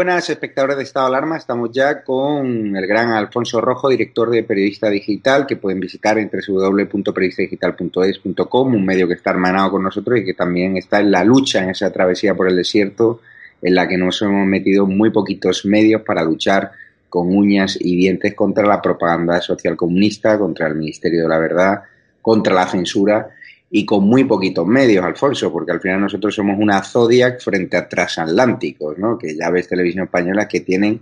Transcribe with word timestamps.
Buenas, 0.00 0.30
espectadores 0.30 0.78
de 0.78 0.84
Estado 0.84 1.10
de 1.10 1.14
Alarma. 1.14 1.36
Estamos 1.36 1.70
ya 1.72 2.02
con 2.02 2.74
el 2.74 2.86
gran 2.86 3.10
Alfonso 3.10 3.60
Rojo, 3.60 3.90
director 3.90 4.30
de 4.30 4.42
Periodista 4.42 4.88
Digital, 4.88 5.46
que 5.46 5.56
pueden 5.56 5.78
visitar 5.78 6.16
en 6.16 6.30
www.periodistadigital.es.com, 6.30 8.74
un 8.74 8.86
medio 8.86 9.06
que 9.06 9.12
está 9.12 9.28
hermanado 9.28 9.72
con 9.72 9.82
nosotros 9.82 10.18
y 10.18 10.24
que 10.24 10.32
también 10.32 10.78
está 10.78 11.00
en 11.00 11.10
la 11.10 11.22
lucha, 11.22 11.62
en 11.62 11.68
esa 11.68 11.92
travesía 11.92 12.34
por 12.34 12.48
el 12.48 12.56
desierto, 12.56 13.20
en 13.60 13.74
la 13.74 13.86
que 13.86 13.98
nos 13.98 14.22
hemos 14.22 14.46
metido 14.46 14.86
muy 14.86 15.10
poquitos 15.10 15.66
medios 15.66 16.00
para 16.00 16.24
luchar 16.24 16.72
con 17.10 17.36
uñas 17.36 17.76
y 17.78 17.94
dientes 17.94 18.34
contra 18.34 18.66
la 18.66 18.80
propaganda 18.80 19.42
social 19.42 19.76
comunista, 19.76 20.38
contra 20.38 20.66
el 20.66 20.76
Ministerio 20.76 21.24
de 21.24 21.28
la 21.28 21.38
Verdad, 21.38 21.82
contra 22.22 22.54
la 22.54 22.66
censura 22.66 23.28
y 23.70 23.86
con 23.86 24.04
muy 24.04 24.24
poquitos 24.24 24.66
medios, 24.66 25.04
Alfonso, 25.04 25.52
porque 25.52 25.70
al 25.70 25.80
final 25.80 26.00
nosotros 26.00 26.34
somos 26.34 26.58
una 26.58 26.82
Zodiac 26.82 27.40
frente 27.40 27.76
a 27.76 27.88
transatlánticos, 27.88 28.98
¿no? 28.98 29.16
Que 29.16 29.36
ya 29.36 29.48
ves 29.50 29.68
televisión 29.68 30.04
española 30.04 30.48
que 30.48 30.60
tienen 30.60 31.00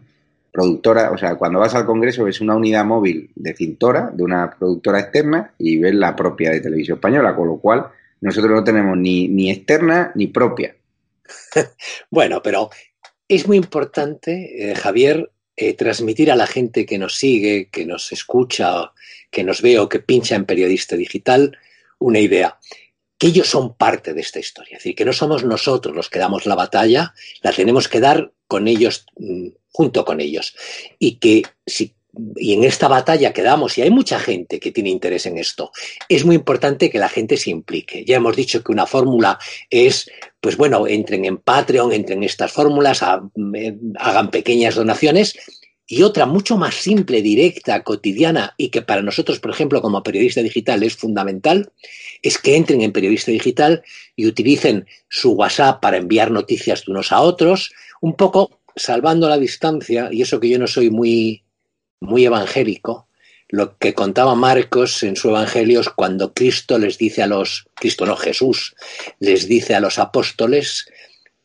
productora, 0.52 1.10
o 1.10 1.16
sea, 1.16 1.36
cuando 1.36 1.60
vas 1.60 1.74
al 1.74 1.86
Congreso 1.86 2.24
ves 2.24 2.40
una 2.40 2.56
unidad 2.56 2.84
móvil 2.84 3.30
de 3.34 3.54
cintora, 3.54 4.10
de 4.12 4.22
una 4.22 4.50
productora 4.50 5.00
externa, 5.00 5.52
y 5.58 5.78
ves 5.78 5.94
la 5.94 6.14
propia 6.14 6.50
de 6.50 6.60
televisión 6.60 6.98
española, 6.98 7.34
con 7.34 7.48
lo 7.48 7.56
cual 7.56 7.86
nosotros 8.20 8.52
no 8.52 8.64
tenemos 8.64 8.98
ni, 8.98 9.28
ni 9.28 9.50
externa 9.50 10.12
ni 10.14 10.26
propia. 10.26 10.76
bueno, 12.10 12.42
pero 12.42 12.68
es 13.28 13.46
muy 13.46 13.56
importante, 13.56 14.70
eh, 14.70 14.74
Javier, 14.74 15.30
eh, 15.56 15.74
transmitir 15.74 16.30
a 16.30 16.36
la 16.36 16.46
gente 16.46 16.84
que 16.84 16.98
nos 16.98 17.16
sigue, 17.16 17.68
que 17.70 17.86
nos 17.86 18.12
escucha, 18.12 18.92
que 19.30 19.42
nos 19.42 19.62
ve 19.62 19.78
o 19.78 19.88
que 19.88 20.00
pincha 20.00 20.36
en 20.36 20.44
periodista 20.44 20.96
digital, 20.96 21.56
una 21.98 22.18
idea, 22.18 22.58
que 23.18 23.28
ellos 23.28 23.48
son 23.48 23.74
parte 23.74 24.14
de 24.14 24.20
esta 24.20 24.38
historia, 24.38 24.76
es 24.76 24.84
decir, 24.84 24.94
que 24.94 25.04
no 25.04 25.12
somos 25.12 25.44
nosotros 25.44 25.94
los 25.94 26.08
que 26.08 26.18
damos 26.18 26.46
la 26.46 26.54
batalla, 26.54 27.14
la 27.42 27.52
tenemos 27.52 27.88
que 27.88 28.00
dar 28.00 28.32
con 28.46 28.68
ellos, 28.68 29.06
mm, 29.16 29.48
junto 29.72 30.04
con 30.04 30.20
ellos, 30.20 30.54
y 30.98 31.16
que 31.16 31.42
si 31.66 31.94
y 32.36 32.54
en 32.54 32.64
esta 32.64 32.88
batalla 32.88 33.32
que 33.32 33.42
damos, 33.42 33.78
y 33.78 33.82
hay 33.82 33.90
mucha 33.90 34.18
gente 34.18 34.58
que 34.58 34.72
tiene 34.72 34.90
interés 34.90 35.26
en 35.26 35.38
esto, 35.38 35.70
es 36.08 36.24
muy 36.24 36.34
importante 36.34 36.90
que 36.90 36.98
la 36.98 37.08
gente 37.08 37.36
se 37.36 37.50
implique. 37.50 38.04
Ya 38.04 38.16
hemos 38.16 38.34
dicho 38.34 38.64
que 38.64 38.72
una 38.72 38.86
fórmula 38.86 39.38
es, 39.70 40.10
pues 40.40 40.56
bueno, 40.56 40.86
entren 40.86 41.24
en 41.24 41.36
Patreon, 41.36 41.92
entren 41.92 42.18
en 42.18 42.24
estas 42.24 42.50
fórmulas, 42.50 43.02
eh, 43.02 43.76
hagan 43.98 44.30
pequeñas 44.30 44.74
donaciones 44.74 45.36
y 45.90 46.02
otra 46.02 46.26
mucho 46.26 46.58
más 46.58 46.74
simple, 46.74 47.22
directa, 47.22 47.82
cotidiana 47.82 48.54
y 48.58 48.68
que 48.68 48.82
para 48.82 49.00
nosotros, 49.00 49.40
por 49.40 49.50
ejemplo, 49.50 49.80
como 49.80 50.02
periodista 50.02 50.42
digital 50.42 50.82
es 50.82 50.94
fundamental, 50.94 51.72
es 52.22 52.36
que 52.36 52.56
entren 52.56 52.82
en 52.82 52.92
periodista 52.92 53.32
digital 53.32 53.82
y 54.14 54.26
utilicen 54.26 54.86
su 55.08 55.32
WhatsApp 55.32 55.80
para 55.80 55.96
enviar 55.96 56.30
noticias 56.30 56.84
de 56.84 56.92
unos 56.92 57.10
a 57.10 57.22
otros, 57.22 57.72
un 58.02 58.14
poco 58.16 58.60
salvando 58.76 59.30
la 59.30 59.38
distancia, 59.38 60.10
y 60.12 60.20
eso 60.20 60.38
que 60.38 60.50
yo 60.50 60.58
no 60.58 60.66
soy 60.66 60.90
muy, 60.90 61.42
muy 62.00 62.26
evangélico, 62.26 63.08
lo 63.48 63.78
que 63.78 63.94
contaba 63.94 64.34
Marcos 64.34 65.02
en 65.02 65.16
su 65.16 65.30
Evangelio 65.30 65.80
es 65.80 65.88
cuando 65.88 66.34
Cristo 66.34 66.78
les 66.78 66.98
dice 66.98 67.22
a 67.22 67.26
los, 67.26 67.66
Cristo 67.74 68.04
no 68.04 68.14
Jesús, 68.14 68.76
les 69.20 69.48
dice 69.48 69.74
a 69.74 69.80
los 69.80 69.98
apóstoles 69.98 70.86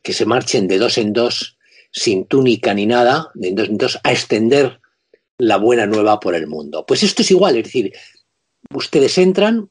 que 0.01 0.11
se 0.11 0.25
marchen 0.25 0.67
de 0.67 0.79
dos 0.79 0.97
en 0.97 1.13
dos 1.13 1.57
sin 1.93 2.25
túnica 2.25 2.73
ni 2.73 2.87
nada, 2.87 3.29
de 3.35 3.49
entonces 3.49 4.01
a 4.03 4.11
extender 4.11 4.81
la 5.37 5.57
buena 5.57 5.85
nueva 5.85 6.19
por 6.19 6.35
el 6.35 6.47
mundo. 6.47 6.85
Pues 6.85 7.03
esto 7.03 7.21
es 7.21 7.31
igual, 7.31 7.55
es 7.55 7.65
decir, 7.65 7.93
ustedes 8.73 9.17
entran, 9.19 9.69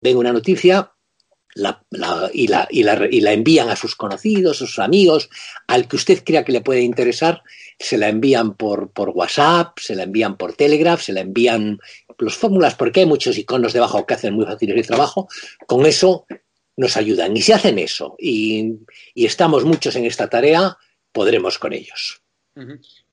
ven 0.00 0.16
una 0.18 0.32
noticia 0.32 0.92
y, 2.32 2.48
la, 2.48 3.32
envían 3.32 3.70
a 3.70 3.76
sus 3.76 3.96
conocidos, 3.96 4.60
a 4.60 4.66
sus 4.66 4.78
amigos, 4.78 5.30
al 5.66 5.88
que 5.88 5.96
usted 5.96 6.22
crea 6.22 6.44
que 6.44 6.52
le 6.52 6.60
puede 6.60 6.82
interesar, 6.82 7.42
se 7.78 7.96
la 7.96 8.08
envían 8.08 8.54
por, 8.54 8.90
por 8.90 9.10
WhatsApp, 9.10 9.78
se 9.78 9.94
la 9.94 10.02
envían 10.02 10.36
por 10.36 10.52
Telegraph, 10.52 11.00
se 11.00 11.14
la 11.14 11.22
envían 11.22 11.78
los 12.18 12.36
fórmulas, 12.36 12.74
porque 12.74 13.00
hay 13.00 13.06
muchos 13.06 13.38
iconos 13.38 13.72
debajo 13.72 14.04
que 14.04 14.14
hacen 14.14 14.34
muy 14.34 14.44
fáciles 14.44 14.76
el 14.76 14.86
trabajo, 14.86 15.28
con 15.66 15.86
eso 15.86 16.26
nos 16.76 16.98
ayudan. 16.98 17.34
Y 17.34 17.40
si 17.40 17.52
hacen 17.52 17.78
eso 17.78 18.14
y 18.18 18.76
estamos 19.14 19.64
muchos 19.64 19.96
en 19.96 20.04
esta 20.04 20.28
tarea, 20.28 20.76
podremos 21.16 21.58
con 21.58 21.72
ellos. 21.72 22.22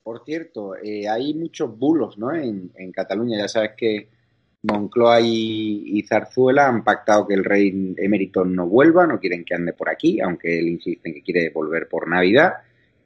Por 0.02 0.22
cierto, 0.24 0.76
eh, 0.76 1.08
hay 1.08 1.32
muchos 1.32 1.76
bulos 1.78 2.18
¿no? 2.18 2.34
en, 2.34 2.70
Cataluña. 2.92 3.38
Ya 3.38 3.48
sabes 3.48 3.70
que 3.76 4.10
Moncloa 4.62 5.20
y, 5.22 6.04
Zarzuela 6.06 6.68
han 6.68 6.84
pactado 6.84 7.26
que 7.26 7.32
el 7.32 7.44
rey 7.44 7.94
emérito 7.96 8.44
no 8.44 8.66
vuelva, 8.66 9.06
no 9.06 9.18
quieren 9.18 9.42
que 9.44 9.54
ande 9.54 9.72
por 9.72 9.88
aquí, 9.88 10.20
aunque 10.20 10.58
él 10.58 10.68
insiste 10.68 11.08
en 11.08 11.14
que 11.14 11.22
quiere 11.22 11.48
volver 11.48 11.88
por 11.88 12.06
Navidad. 12.06 12.52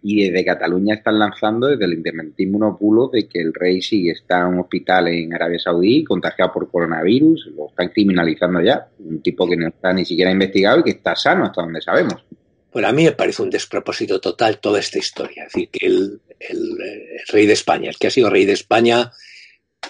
Y 0.02 0.28
desde 0.28 0.44
Cataluña 0.44 0.94
están 0.94 1.18
lanzando 1.18 1.68
desde 1.68 1.84
el 1.84 1.94
independentismo 1.94 2.56
unos 2.56 2.78
bulos 2.78 3.12
de 3.12 3.28
que 3.28 3.40
el 3.40 3.54
rey 3.54 3.80
sí 3.82 4.08
está 4.08 4.40
en 4.40 4.54
un 4.54 4.60
hospital 4.60 5.08
en 5.08 5.32
Arabia 5.32 5.60
Saudí, 5.60 6.02
contagiado 6.02 6.52
por 6.52 6.70
coronavirus, 6.70 7.52
lo 7.56 7.68
están 7.68 7.88
criminalizando 7.88 8.60
ya. 8.60 8.88
Un 8.98 9.22
tipo 9.22 9.48
que 9.48 9.56
no 9.56 9.68
está 9.68 9.92
ni 9.92 10.04
siquiera 10.04 10.32
investigado 10.32 10.80
y 10.80 10.84
que 10.84 10.90
está 10.90 11.14
sano 11.14 11.44
hasta 11.44 11.62
donde 11.62 11.80
sabemos. 11.80 12.24
Bueno, 12.72 12.88
a 12.88 12.92
mí 12.92 13.04
me 13.04 13.12
parece 13.12 13.42
un 13.42 13.50
despropósito 13.50 14.20
total 14.20 14.58
toda 14.58 14.80
esta 14.80 14.98
historia. 14.98 15.44
Es 15.44 15.52
decir, 15.52 15.70
que 15.70 15.86
el, 15.86 16.20
rey 17.28 17.46
de 17.46 17.52
España, 17.52 17.90
el 17.90 17.98
que 17.98 18.06
ha 18.06 18.10
sido 18.10 18.30
rey 18.30 18.44
de 18.44 18.52
España, 18.52 19.12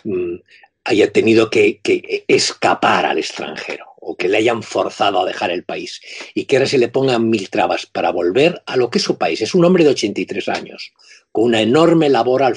mm, 0.04 0.36
haya 0.84 1.12
tenido 1.12 1.50
que, 1.50 1.80
escapar 2.28 3.04
al 3.04 3.18
extranjero 3.18 3.86
o 4.00 4.16
que 4.16 4.28
le 4.28 4.38
hayan 4.38 4.62
forzado 4.62 5.20
a 5.20 5.26
dejar 5.26 5.50
el 5.50 5.64
país 5.64 6.00
y 6.34 6.44
que 6.44 6.56
ahora 6.56 6.68
se 6.68 6.78
le 6.78 6.88
pongan 6.88 7.28
mil 7.28 7.50
trabas 7.50 7.84
para 7.84 8.10
volver 8.10 8.62
a 8.64 8.76
lo 8.76 8.88
que 8.88 8.98
es 8.98 9.04
su 9.04 9.18
país. 9.18 9.42
Es 9.42 9.54
un 9.54 9.64
hombre 9.64 9.84
de 9.84 9.90
83 9.90 10.48
años, 10.48 10.92
con 11.30 11.44
una 11.44 11.60
enorme 11.60 12.08
labor 12.08 12.42
al, 12.42 12.56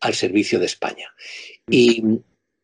al 0.00 0.14
servicio 0.14 0.58
de 0.58 0.66
España. 0.66 1.14
Y 1.70 2.02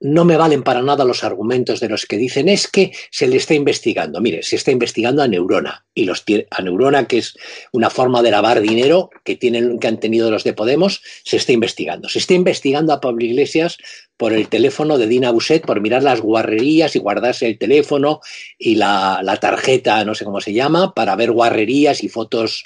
no 0.03 0.25
me 0.25 0.37
valen 0.37 0.63
para 0.63 0.83
nada 0.83 1.05
los 1.05 1.23
argumentos 1.23 1.81
de 1.81 1.89
los 1.89 2.07
que 2.07 2.17
dicen 2.17 2.49
es 2.49 2.67
que 2.67 2.93
se 3.11 3.29
le 3.29 3.37
está 3.37 3.55
investigando. 3.55 4.21
Mire, 4.21 4.43
se 4.43 4.57
está 4.57 4.73
investigando 4.73 5.23
a 5.23 5.29
Neurona 5.29 5.87
y 5.95 6.05
los 6.05 6.25
a 6.51 6.63
Neurona 6.63 7.07
que 7.07 7.19
es 7.19 7.35
una 7.73 7.89
forma 7.89 8.21
de 8.23 8.33
lavar 8.33 8.61
dinero 8.61 9.11
que 9.25 9.37
tienen 9.37 9.79
que 9.79 9.87
han 9.87 10.01
tenido 10.01 10.31
los 10.31 10.45
de 10.45 10.55
Podemos, 10.55 11.03
se 11.25 11.37
está 11.37 11.53
investigando. 11.53 12.09
Se 12.09 12.19
está 12.19 12.35
investigando 12.35 12.93
a 12.93 13.01
Pablo 13.01 13.25
Iglesias 13.25 13.79
por 14.17 14.33
el 14.33 14.49
teléfono 14.49 14.99
de 14.99 15.07
Dina 15.07 15.31
Buset 15.31 15.65
por 15.65 15.81
mirar 15.81 16.03
las 16.03 16.21
guarrerías 16.21 16.95
y 16.97 16.99
guardarse 16.99 17.47
el 17.47 17.59
teléfono 17.59 18.21
y 18.59 18.75
la, 18.75 19.21
la 19.23 19.37
tarjeta, 19.39 20.05
no 20.05 20.15
sé 20.15 20.25
cómo 20.25 20.41
se 20.41 20.53
llama, 20.53 20.95
para 20.95 21.17
ver 21.17 21.33
guarrerías 21.33 22.03
y 22.03 22.09
fotos 22.09 22.63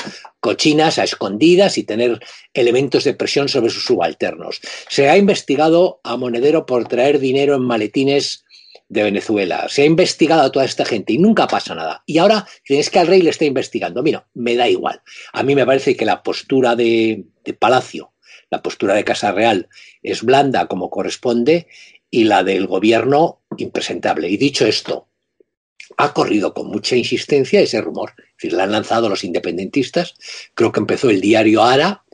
cochinas 0.47 1.01
a 1.01 1.03
escondidas 1.03 1.77
y 1.77 1.83
tener 1.83 2.21
elementos 2.55 3.03
de 3.03 3.15
presión 3.15 3.49
sobre 3.49 3.69
sus 3.69 3.85
subalternos. 3.85 4.61
Se 4.89 5.09
ha 5.09 5.17
investigado 5.17 6.01
a 6.05 6.17
Monedero 6.17 6.67
por 6.67 6.87
traer 6.87 7.19
dinero 7.19 7.57
en 7.57 7.63
maletines 7.63 8.45
de 8.89 9.03
Venezuela. 9.03 9.67
Se 9.69 9.83
ha 9.83 9.87
investigado 9.87 10.43
a 10.43 10.53
toda 10.53 10.65
esta 10.65 10.85
gente 10.85 11.15
y 11.15 11.19
nunca 11.19 11.49
pasa 11.49 11.75
nada. 11.75 12.05
Y 12.07 12.19
ahora 12.19 12.47
tienes 12.65 12.91
que 12.91 13.01
al 13.01 13.09
rey 13.09 13.23
le 13.23 13.31
está 13.31 13.45
investigando. 13.45 14.05
Mira, 14.05 14.29
me 14.35 14.55
da 14.55 14.69
igual. 14.69 15.03
A 15.33 15.43
mí 15.43 15.57
me 15.57 15.67
parece 15.67 15.97
que 15.97 16.05
la 16.05 16.23
postura 16.23 16.77
de, 16.77 17.25
de 17.45 17.53
Palacio, 17.53 18.13
la 18.49 18.63
postura 18.63 18.95
de 18.95 19.03
Casa 19.03 19.33
Real, 19.33 19.69
es 20.01 20.23
blanda 20.23 20.69
como 20.69 20.91
corresponde 20.91 21.67
y 22.09 22.23
la 22.23 22.45
del 22.45 22.69
gobierno 22.69 23.41
impresentable. 23.59 24.29
Y 24.29 24.37
dicho 24.37 24.65
esto, 24.65 25.09
ha 25.97 26.13
corrido 26.13 26.53
con 26.53 26.69
mucha 26.69 26.97
insistencia 26.97 27.61
ese 27.61 27.81
rumor. 27.81 28.13
Es 28.19 28.35
decir, 28.37 28.53
la 28.53 28.65
han 28.65 28.73
lanzado 28.73 29.09
los 29.09 29.25
independentistas. 29.25 30.15
Creo 30.55 30.73
que 30.73 30.81
empezó 30.81 31.11
el 31.11 31.21
diario 31.21 31.63
Ara, 31.63 32.05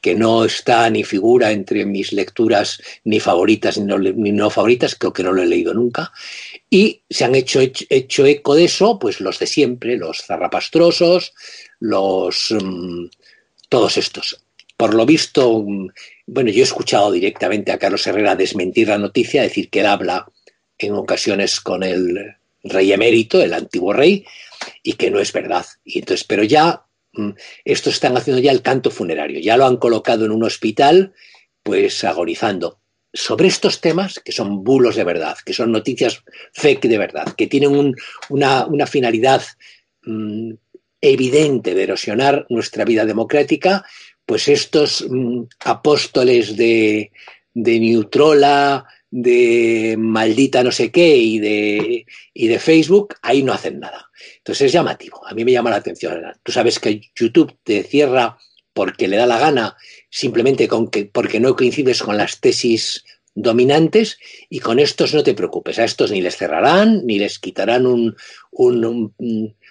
que 0.00 0.14
no, 0.14 0.44
está 0.44 0.88
ni 0.88 1.04
figura 1.04 1.50
entre 1.50 1.84
mis 1.84 2.12
lecturas 2.12 2.80
ni 3.04 3.20
favoritas 3.20 3.78
ni 3.78 4.32
no, 4.32 4.50
favoritas, 4.50 4.94
creo 4.94 5.12
que 5.12 5.24
no 5.24 5.32
lo 5.32 5.42
he 5.42 5.46
leído 5.46 5.74
nunca. 5.74 6.12
Y 6.70 7.02
se 7.10 7.24
han 7.24 7.34
hecho, 7.34 7.60
eco 7.60 8.54
de 8.54 8.64
eso, 8.64 8.98
pues 8.98 9.20
los 9.20 9.38
de 9.38 9.46
siempre, 9.46 9.96
los 9.96 10.22
zarrapastrosos, 10.24 11.34
los 11.80 12.50
um, 12.52 13.10
todos 13.68 13.96
estos. 13.96 14.44
Por 14.76 14.94
lo 14.94 15.04
visto, 15.04 15.64
bueno, 16.26 16.50
yo 16.50 16.60
he 16.60 16.62
escuchado 16.62 17.10
directamente 17.10 17.72
a 17.72 17.78
Carlos 17.78 18.06
Herrera 18.06 18.36
desmentir 18.36 18.88
la 18.88 18.98
noticia, 18.98 19.42
decir 19.42 19.68
que 19.68 19.80
él 19.80 19.86
habla 19.86 20.26
en 20.78 20.94
ocasiones 20.94 21.60
con 21.60 21.82
el 21.82 22.36
rey 22.62 22.92
emérito, 22.92 23.42
el 23.42 23.54
antiguo 23.54 23.92
rey, 23.92 24.24
y 24.82 24.94
que 24.94 25.10
no 25.10 25.20
es 25.20 25.32
verdad. 25.32 25.66
Y 25.84 26.00
entonces, 26.00 26.24
pero 26.24 26.44
ya 26.44 26.84
mm, 27.12 27.30
estos 27.64 27.94
están 27.94 28.16
haciendo 28.16 28.40
ya 28.40 28.52
el 28.52 28.62
canto 28.62 28.90
funerario, 28.90 29.40
ya 29.40 29.56
lo 29.56 29.66
han 29.66 29.76
colocado 29.76 30.24
en 30.24 30.32
un 30.32 30.44
hospital, 30.44 31.12
pues 31.62 32.02
agonizando. 32.04 32.80
Sobre 33.14 33.48
estos 33.48 33.80
temas, 33.80 34.20
que 34.20 34.32
son 34.32 34.64
bulos 34.64 34.96
de 34.96 35.04
verdad, 35.04 35.36
que 35.44 35.52
son 35.52 35.70
noticias 35.70 36.22
fake 36.54 36.88
de 36.88 36.98
verdad, 36.98 37.34
que 37.36 37.46
tienen 37.46 37.76
un, 37.76 37.94
una, 38.30 38.86
finalidad 38.86 39.42
mmm, 40.04 40.52
evidente 41.00 41.74
de 41.74 41.82
erosionar 41.82 42.46
nuestra 42.48 42.84
vida 42.84 43.04
democrática, 43.04 43.84
pues 44.24 44.48
estos 44.48 45.04
mmm, 45.08 45.42
apóstoles 45.64 46.56
de, 46.56 47.12
de 47.52 47.80
Neutrola, 47.80 48.86
de 49.12 49.94
maldita 49.98 50.64
no 50.64 50.72
sé 50.72 50.90
qué 50.90 51.16
y 51.16 51.38
de, 51.38 52.06
y 52.32 52.48
de 52.48 52.58
Facebook, 52.58 53.14
ahí 53.20 53.42
no 53.42 53.52
hacen 53.52 53.78
nada. 53.78 54.10
Entonces 54.38 54.66
es 54.66 54.72
llamativo, 54.72 55.24
a 55.26 55.34
mí 55.34 55.44
me 55.44 55.52
llama 55.52 55.70
la 55.70 55.76
atención. 55.76 56.20
Tú 56.42 56.50
sabes 56.50 56.78
que 56.78 57.00
YouTube 57.14 57.56
te 57.62 57.82
cierra 57.84 58.38
porque 58.72 59.08
le 59.08 59.18
da 59.18 59.26
la 59.26 59.38
gana, 59.38 59.76
simplemente 60.08 60.66
con 60.66 60.88
que, 60.88 61.04
porque 61.04 61.40
no 61.40 61.54
coincides 61.54 62.02
con 62.02 62.16
las 62.16 62.40
tesis 62.40 63.04
dominantes 63.34 64.18
y 64.48 64.60
con 64.60 64.78
estos 64.78 65.12
no 65.12 65.22
te 65.22 65.34
preocupes, 65.34 65.78
a 65.78 65.84
estos 65.84 66.10
ni 66.10 66.22
les 66.22 66.38
cerrarán, 66.38 67.04
ni 67.04 67.18
les 67.18 67.38
quitarán 67.38 67.86
un, 67.86 68.16
un, 68.50 69.14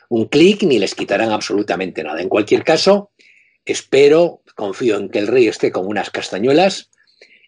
un, 0.10 0.26
clic, 0.26 0.62
ni 0.64 0.78
les 0.78 0.94
quitarán 0.94 1.32
absolutamente 1.32 2.04
nada. 2.04 2.22
En 2.22 2.30
cualquier 2.30 2.64
caso, 2.64 3.10
espero, 3.66 4.44
confío 4.54 4.98
en 4.98 5.10
que 5.10 5.18
el 5.18 5.28
rey 5.28 5.48
esté 5.48 5.72
con 5.72 5.88
unas 5.88 6.12
castañuelas 6.12 6.92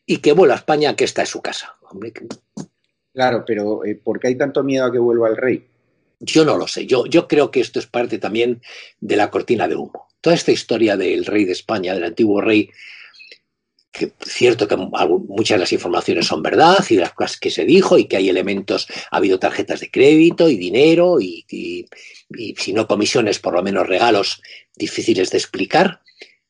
y 0.07 0.17
que 0.17 0.33
vuelva 0.33 0.55
a 0.55 0.57
España, 0.57 0.95
que 0.95 1.03
esta 1.03 1.21
es 1.21 1.29
su 1.29 1.41
casa. 1.41 1.75
Hombre, 1.93 2.11
que... 2.11 2.27
Claro, 3.13 3.43
pero 3.45 3.85
eh, 3.85 3.95
¿por 3.95 4.19
qué 4.19 4.29
hay 4.29 4.35
tanto 4.35 4.63
miedo 4.63 4.85
a 4.85 4.91
que 4.91 4.97
vuelva 4.97 5.29
el 5.29 5.37
rey? 5.37 5.67
Yo 6.19 6.43
no 6.43 6.57
lo 6.57 6.67
sé. 6.67 6.87
Yo, 6.87 7.05
yo 7.05 7.27
creo 7.27 7.51
que 7.51 7.59
esto 7.59 7.79
es 7.79 7.85
parte 7.85 8.17
también 8.17 8.61
de 8.99 9.15
la 9.15 9.29
cortina 9.29 9.67
de 9.67 9.75
humo. 9.75 10.07
Toda 10.19 10.35
esta 10.35 10.51
historia 10.51 10.97
del 10.97 11.25
rey 11.25 11.45
de 11.45 11.51
España, 11.51 11.93
del 11.93 12.05
antiguo 12.05 12.41
rey, 12.41 12.71
que 13.91 14.13
cierto 14.25 14.67
que 14.67 14.75
muchas 14.75 15.57
de 15.57 15.59
las 15.59 15.73
informaciones 15.73 16.25
son 16.25 16.41
verdad 16.41 16.83
y 16.89 16.95
las 16.95 17.13
cosas 17.13 17.37
que 17.37 17.51
se 17.51 17.65
dijo 17.65 17.99
y 17.99 18.05
que 18.05 18.17
hay 18.17 18.29
elementos, 18.29 18.87
ha 19.11 19.17
habido 19.17 19.37
tarjetas 19.37 19.81
de 19.81 19.91
crédito 19.91 20.49
y 20.49 20.57
dinero 20.57 21.19
y, 21.19 21.45
y, 21.47 21.85
y 22.29 22.55
si 22.55 22.73
no 22.73 22.87
comisiones, 22.87 23.37
por 23.37 23.53
lo 23.53 23.61
menos 23.61 23.85
regalos 23.85 24.41
difíciles 24.75 25.29
de 25.29 25.37
explicar, 25.37 26.01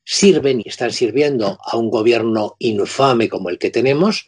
sirven 0.06 0.62
y 0.62 0.70
están 0.70 0.92
sirviendo 0.92 1.58
a 1.66 1.76
un 1.76 1.90
gobierno 1.90 2.56
infame 2.60 3.28
como 3.28 3.50
el 3.50 3.58
que 3.58 3.72
tenemos 3.72 4.26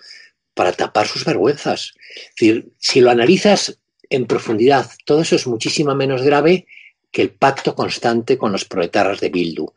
para 0.55 0.71
tapar 0.71 1.07
sus 1.07 1.23
vergüenzas. 1.23 1.93
Es 2.15 2.31
decir, 2.39 2.69
si 2.79 3.01
lo 3.01 3.11
analizas 3.11 3.77
en 4.09 4.25
profundidad, 4.25 4.89
todo 5.05 5.21
eso 5.21 5.35
es 5.35 5.45
muchísimo 5.45 5.93
menos 5.93 6.23
grave 6.23 6.65
que 7.11 7.21
el 7.21 7.29
pacto 7.29 7.75
constante 7.75 8.37
con 8.37 8.51
los 8.51 8.65
proletarras 8.65 9.19
de 9.19 9.29
Bildu. 9.29 9.67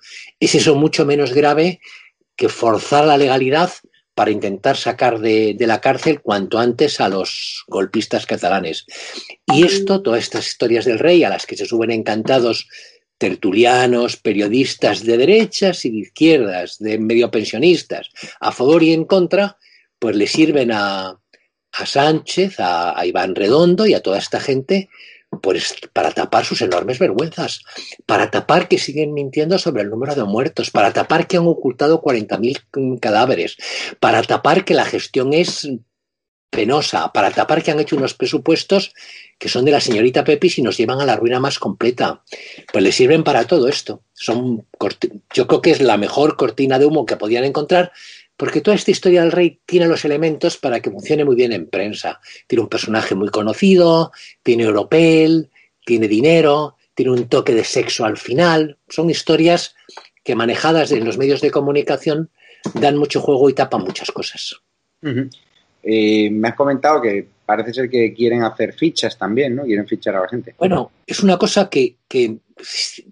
Es 0.41 0.55
eso 0.55 0.75
mucho 0.75 1.05
menos 1.05 1.35
grave 1.35 1.81
que 2.35 2.49
forzar 2.49 3.07
la 3.07 3.19
legalidad 3.19 3.71
para 4.15 4.31
intentar 4.31 4.77
sacar 4.77 5.21
de, 5.21 5.55
de, 5.55 5.67
la 5.67 5.81
cárcel 5.81 6.21
cuanto 6.21 6.59
antes 6.59 7.01
a 7.01 7.09
los 7.09 7.65
golpistas 7.69 8.27
catalanes. 8.27 8.87
Y 9.47 9.65
esto, 9.65 10.03
todas 10.03 10.21
estas 10.21 10.49
historias 10.49 10.85
del 10.85 10.99
rey 10.99 11.23
a 11.23 11.29
las 11.29 11.47
que 11.47 11.57
se 11.57 11.67
suben 11.67 11.93
encantados 11.93 12.69
tertulianos, 13.19 14.17
periodistas 14.17 15.05
de 15.05 15.19
derechas 15.19 15.85
y 15.85 15.91
de 15.91 15.99
izquierdas, 15.99 16.79
de 16.79 16.99
medio 16.99 17.31
pensionistas, 17.31 18.11
a 18.41 18.53
favor 18.53 18.83
y 18.83 18.93
en 18.93 19.05
contra, 19.05 19.59
pues 19.99 20.17
le 20.17 20.27
sirven 20.27 20.73
a, 20.73 21.19
a 21.73 21.87
Sánchez, 21.87 22.57
a, 22.59 23.05
Iván 23.07 23.35
Redondo 23.35 23.87
y 23.87 23.95
a 23.95 24.03
toda 24.03 24.19
esta 24.19 24.41
gente 24.41 24.89
pues, 25.43 25.75
para 25.93 26.13
tapar 26.13 26.45
sus 26.45 26.63
enormes 26.63 26.99
vergüenzas, 26.99 27.63
para 28.07 28.31
tapar 28.31 28.69
que 28.69 28.79
siguen 28.79 29.13
mintiendo 29.13 29.59
sobre 29.59 29.83
el 29.83 29.91
número 29.91 30.15
de 30.15 30.25
muertos, 30.25 30.71
para 30.71 30.93
tapar 30.93 31.27
que 31.27 31.37
han 31.37 31.47
ocultado 31.47 32.01
40.000 32.01 32.99
cadáveres, 32.99 33.57
para 34.01 34.23
tapar 34.23 34.65
que 34.65 34.75
la 34.75 34.87
gestión 34.87 35.35
es 35.35 35.69
penosa, 36.51 37.13
para 37.13 37.31
tapar 37.31 37.63
que 37.63 37.71
han 37.71 37.81
hecho 37.81 37.97
unos 37.97 38.15
presupuestos 38.15 38.93
que 39.39 39.49
son 39.49 39.65
de 39.65 39.71
la 39.71 39.81
señorita 39.81 40.25
Pepis 40.25 40.59
y 40.59 40.63
nos 40.63 40.77
llevan 40.77 41.01
a 41.01 41.05
la 41.05 41.17
ruina 41.17 41.39
más 41.41 41.59
completa. 41.59 42.23
Pues 42.73 42.83
le 42.83 42.91
sirven 42.91 43.23
para 43.23 43.47
todo 43.47 43.69
esto. 43.69 44.03
Son 44.13 44.67
yo 45.35 45.47
creo 45.47 45.63
que 45.63 45.71
es 45.71 45.81
la 45.81 45.97
mejor 45.97 46.37
cortina 46.37 46.79
de 46.79 46.87
humo 46.87 47.07
que 47.07 47.17
podían 47.17 47.45
encontrar, 47.45 47.93
porque 48.39 48.61
toda 48.61 48.77
esta 48.77 48.93
historia 48.93 49.23
del 49.23 49.33
rey 49.33 49.61
tiene 49.67 49.89
los 49.89 50.05
elementos 50.05 50.57
para 50.57 50.81
que 50.81 50.93
funcione 50.93 51.25
muy 51.25 51.35
bien 51.35 51.53
en 51.53 51.69
prensa. 51.69 52.21
Tiene 52.47 52.63
un 52.63 52.69
personaje 52.69 53.17
muy 53.17 53.31
conocido, 53.31 54.13
tiene 54.45 54.63
europel, 54.63 55.51
tiene 55.85 56.07
dinero, 56.07 56.77
tiene 56.95 57.11
un 57.11 57.29
toque 57.29 57.53
de 57.53 57.65
sexo 57.65 58.05
al 58.05 58.17
final. 58.17 58.79
Son 58.89 59.11
historias 59.11 59.75
que 60.23 60.37
manejadas 60.37 60.93
en 60.93 61.05
los 61.05 61.19
medios 61.19 61.41
de 61.41 61.51
comunicación 61.51 62.31
dan 62.75 62.97
mucho 62.97 63.21
juego 63.21 63.51
y 63.51 63.55
tapan 63.55 63.83
muchas 63.83 64.13
cosas. 64.13 64.55
Eh, 65.83 66.31
me 66.31 66.49
has 66.49 66.55
comentado 66.55 67.03
que 67.03 67.27
parece 67.49 67.73
ser 67.73 67.89
que 67.89 68.13
quieren 68.13 68.43
hacer 68.43 68.75
fichas 68.75 69.17
también, 69.17 69.57
¿no? 69.57 69.65
Quieren 69.65 69.89
fichar 69.89 70.15
a 70.15 70.21
la 70.21 70.29
gente. 70.29 70.55
Bueno, 70.59 70.91
es 71.07 71.21
una 71.21 71.39
cosa 71.39 71.71
que, 71.71 71.97
que, 72.07 72.37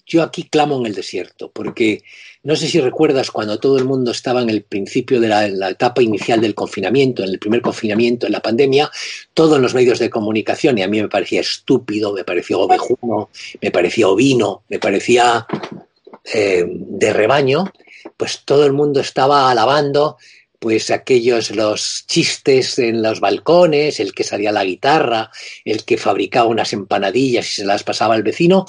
yo 0.04 0.22
aquí 0.22 0.42
clamo 0.42 0.78
en 0.78 0.84
el 0.84 0.94
desierto, 0.94 1.50
porque 1.50 2.02
no 2.42 2.54
sé 2.54 2.68
si 2.68 2.78
recuerdas 2.78 3.30
cuando 3.30 3.58
todo 3.58 3.78
el 3.78 3.86
mundo 3.86 4.10
estaba 4.10 4.42
en 4.42 4.50
el 4.50 4.60
principio 4.60 5.22
de 5.22 5.28
la, 5.28 5.70
etapa 5.70 6.02
inicial 6.02 6.42
del 6.42 6.54
confinamiento, 6.54 7.24
en 7.24 7.30
el 7.30 7.38
primer 7.38 7.62
confinamiento, 7.62 8.26
en 8.26 8.32
la 8.32 8.40
pandemia, 8.40 8.90
todo 9.32 9.56
en 9.56 9.62
los 9.62 9.72
medios 9.72 9.98
de 9.98 10.10
comunicación, 10.10 10.76
y 10.76 10.82
a 10.82 10.88
mí 10.88 11.00
me 11.00 11.08
parecía 11.08 11.40
estúpido, 11.40 12.12
me 12.12 12.24
parecía 12.24 12.58
ovejuno, 12.58 13.30
me 13.62 13.70
parecía 13.70 14.06
ovino, 14.06 14.64
me 14.68 14.78
parecía 14.78 15.46
eh, 16.34 16.66
de 16.68 17.12
rebaño, 17.14 17.72
pues 18.18 18.42
todo 18.44 18.66
el 18.66 18.74
mundo 18.74 19.00
estaba 19.00 19.50
alabando 19.50 20.18
pues 20.66 20.90
aquellos 20.90 21.54
los 21.54 22.06
chistes 22.08 22.80
en 22.80 23.00
los 23.00 23.20
balcones, 23.20 24.00
el 24.00 24.12
que 24.12 24.24
salía 24.24 24.50
la 24.50 24.64
guitarra, 24.64 25.30
el 25.64 25.84
que 25.84 25.96
fabricaba 25.96 26.48
unas 26.48 26.72
empanadillas 26.72 27.46
y 27.46 27.52
se 27.52 27.64
las 27.64 27.84
pasaba 27.84 28.16
al 28.16 28.24
vecino, 28.24 28.66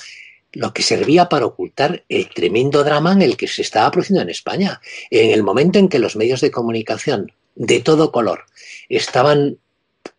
lo 0.52 0.74
que 0.74 0.84
servía 0.84 1.28
para 1.28 1.48
ocultar 1.48 2.04
el 2.08 2.30
tremendo 2.30 2.84
drama 2.84 3.14
en 3.14 3.24
el 3.24 3.36
que 3.36 3.48
se 3.48 3.64
estaba 3.64 3.90
produciendo 3.90 4.22
en 4.22 4.30
España. 4.30 4.80
En 5.10 5.32
el 5.32 5.42
momento 5.42 5.80
en 5.80 5.90
que 5.90 5.98
los 5.98 6.16
medios 6.16 6.40
de 6.40 6.52
comunicación 6.52 7.32
de 7.56 7.80
todo 7.80 8.12
color 8.12 8.46
estaban 8.90 9.58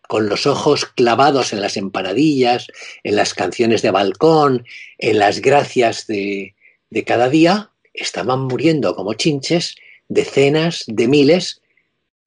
con 0.05 0.27
los 0.27 0.47
ojos 0.47 0.83
clavados 0.83 1.53
en 1.53 1.61
las 1.61 1.77
empanadillas, 1.77 2.67
en 3.05 3.15
las 3.15 3.33
canciones 3.33 3.81
de 3.81 3.91
balcón, 3.91 4.65
en 4.97 5.17
las 5.17 5.39
gracias 5.39 6.07
de, 6.07 6.55
de 6.89 7.05
cada 7.05 7.29
día, 7.29 7.71
estaban 7.93 8.41
muriendo 8.41 8.97
como 8.97 9.13
chinches 9.13 9.77
decenas 10.09 10.83
de 10.87 11.07
miles 11.07 11.61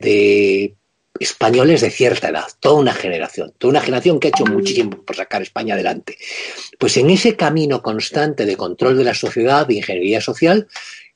de 0.03 0.75
españoles 1.19 1.81
de 1.81 1.91
cierta 1.91 2.29
edad, 2.29 2.47
toda 2.61 2.81
una 2.81 2.93
generación, 2.93 3.53
toda 3.59 3.71
una 3.71 3.81
generación 3.81 4.19
que 4.19 4.29
ha 4.29 4.31
hecho 4.31 4.45
muchísimo 4.45 5.03
por 5.05 5.17
sacar 5.17 5.43
España 5.43 5.75
adelante. 5.75 6.19
Pues 6.79 6.97
en 6.97 7.11
ese 7.11 7.37
camino 7.37 7.83
constante 7.83 8.45
de 8.45 8.57
control 8.57 8.99
de 8.99 9.05
la 9.05 9.15
sociedad, 9.15 9.67
de 9.67 9.75
ingeniería 9.75 10.21
social, 10.21 10.69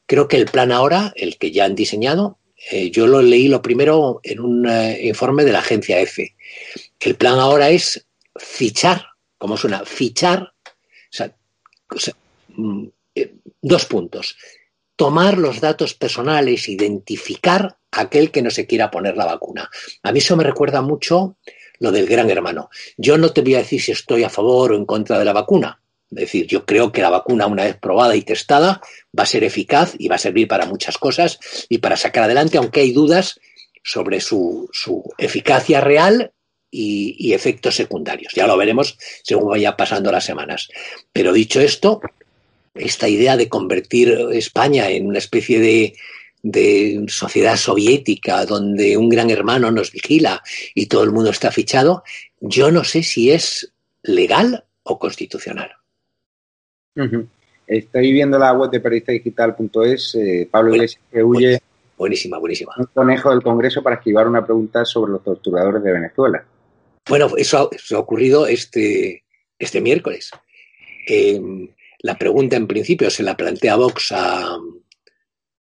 creo 0.06 0.28
que 0.28 0.36
el 0.36 0.46
plan 0.46 0.70
ahora, 0.70 1.12
el 1.16 1.38
que 1.38 1.50
ya 1.50 1.64
han 1.64 1.74
diseñado, 1.74 2.38
eh, 2.70 2.90
yo 2.90 3.06
lo 3.06 3.22
leí 3.22 3.48
lo 3.48 3.62
primero 3.62 4.20
en 4.22 4.40
un 4.40 4.68
eh, 4.68 5.00
informe 5.02 5.44
de 5.44 5.52
la 5.52 5.60
agencia 5.60 6.00
EFE. 6.00 6.36
El 7.00 7.16
plan 7.16 7.38
ahora 7.38 7.70
es 7.70 8.06
fichar, 8.38 9.06
¿cómo 9.38 9.56
suena? 9.56 9.84
Fichar, 9.84 10.52
mm, 12.48 12.86
dos 13.62 13.84
puntos. 13.86 14.36
Tomar 14.96 15.38
los 15.38 15.60
datos 15.60 15.94
personales, 15.94 16.68
identificar 16.68 17.76
a 17.92 18.00
aquel 18.00 18.30
que 18.30 18.42
no 18.42 18.50
se 18.50 18.66
quiera 18.66 18.90
poner 18.90 19.16
la 19.16 19.26
vacuna. 19.26 19.70
A 20.02 20.12
mí 20.12 20.18
eso 20.18 20.36
me 20.36 20.44
recuerda 20.44 20.82
mucho 20.82 21.36
lo 21.78 21.92
del 21.92 22.06
gran 22.06 22.30
hermano. 22.30 22.70
Yo 22.96 23.18
no 23.18 23.32
te 23.32 23.42
voy 23.42 23.54
a 23.54 23.58
decir 23.58 23.80
si 23.80 23.92
estoy 23.92 24.24
a 24.24 24.30
favor 24.30 24.72
o 24.72 24.76
en 24.76 24.86
contra 24.86 25.18
de 25.18 25.24
la 25.24 25.32
vacuna. 25.32 25.80
Es 26.10 26.18
decir, 26.18 26.46
yo 26.46 26.64
creo 26.64 26.92
que 26.92 27.02
la 27.02 27.10
vacuna, 27.10 27.46
una 27.46 27.64
vez 27.64 27.76
probada 27.76 28.14
y 28.14 28.22
testada, 28.22 28.80
va 29.18 29.24
a 29.24 29.26
ser 29.26 29.44
eficaz 29.44 29.94
y 29.98 30.08
va 30.08 30.14
a 30.16 30.18
servir 30.18 30.46
para 30.46 30.66
muchas 30.66 30.98
cosas 30.98 31.38
y 31.68 31.78
para 31.78 31.96
sacar 31.96 32.24
adelante, 32.24 32.58
aunque 32.58 32.80
hay 32.80 32.92
dudas 32.92 33.40
sobre 33.82 34.20
su, 34.20 34.70
eficacia 35.18 35.80
real 35.80 36.32
y, 36.70 37.32
efectos 37.32 37.74
secundarios. 37.74 38.32
Ya 38.34 38.46
lo 38.46 38.56
veremos 38.56 38.98
según 39.22 39.50
vaya 39.50 39.76
pasando 39.76 40.12
las 40.12 40.24
semanas. 40.24 40.68
Pero 41.12 41.32
dicho 41.32 41.60
esto, 41.60 42.00
esta 42.78 43.08
idea 43.08 43.36
de 43.36 43.48
convertir 43.48 44.10
España 44.32 44.90
en 44.90 45.06
una 45.06 45.18
especie 45.18 45.60
de, 45.60 45.94
de 46.42 47.04
sociedad 47.08 47.56
soviética 47.56 48.46
donde 48.46 48.96
un 48.96 49.08
gran 49.08 49.30
hermano 49.30 49.70
nos 49.70 49.90
vigila 49.90 50.42
y 50.74 50.86
todo 50.86 51.02
el 51.02 51.10
mundo 51.10 51.30
está 51.30 51.50
fichado, 51.50 52.04
yo 52.40 52.70
no 52.70 52.84
sé 52.84 53.02
si 53.02 53.30
es 53.30 53.72
legal 54.02 54.64
o 54.84 54.98
constitucional. 54.98 55.72
Estoy 57.66 58.12
viendo 58.12 58.38
la 58.38 58.52
web 58.52 58.70
de 58.70 58.80
periodistadigital.es, 58.80 60.14
eh, 60.14 60.48
Pablo 60.50 60.74
Iglesias 60.74 61.02
que 61.10 61.22
huye. 61.22 61.58
Buenísima, 61.98 62.38
buenísima. 62.38 62.74
Un 62.78 62.86
conejo 62.86 63.30
del 63.30 63.42
Congreso 63.42 63.82
para 63.82 63.96
esquivar 63.96 64.28
una 64.28 64.44
pregunta 64.44 64.84
sobre 64.84 65.12
los 65.12 65.24
torturadores 65.24 65.82
de 65.82 65.92
Venezuela. 65.92 66.44
Bueno, 67.08 67.30
eso, 67.36 67.70
ha 67.90 67.98
ocurrido 67.98 68.46
este, 68.46 69.24
este 69.58 69.80
miércoles. 69.80 70.30
Em, 71.06 71.68
la 72.06 72.16
pregunta 72.16 72.56
en 72.56 72.68
principio 72.68 73.10
se 73.10 73.24
la 73.24 73.36
plantea 73.36 73.74
Vox 73.74 74.12
a, 74.12 74.58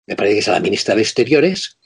me 0.06 0.16
parece 0.16 0.34
que 0.34 0.40
es 0.40 0.48
a 0.48 0.52
la 0.52 0.60
ministra 0.60 0.94
de 0.94 1.02
Exteriores, 1.02 1.78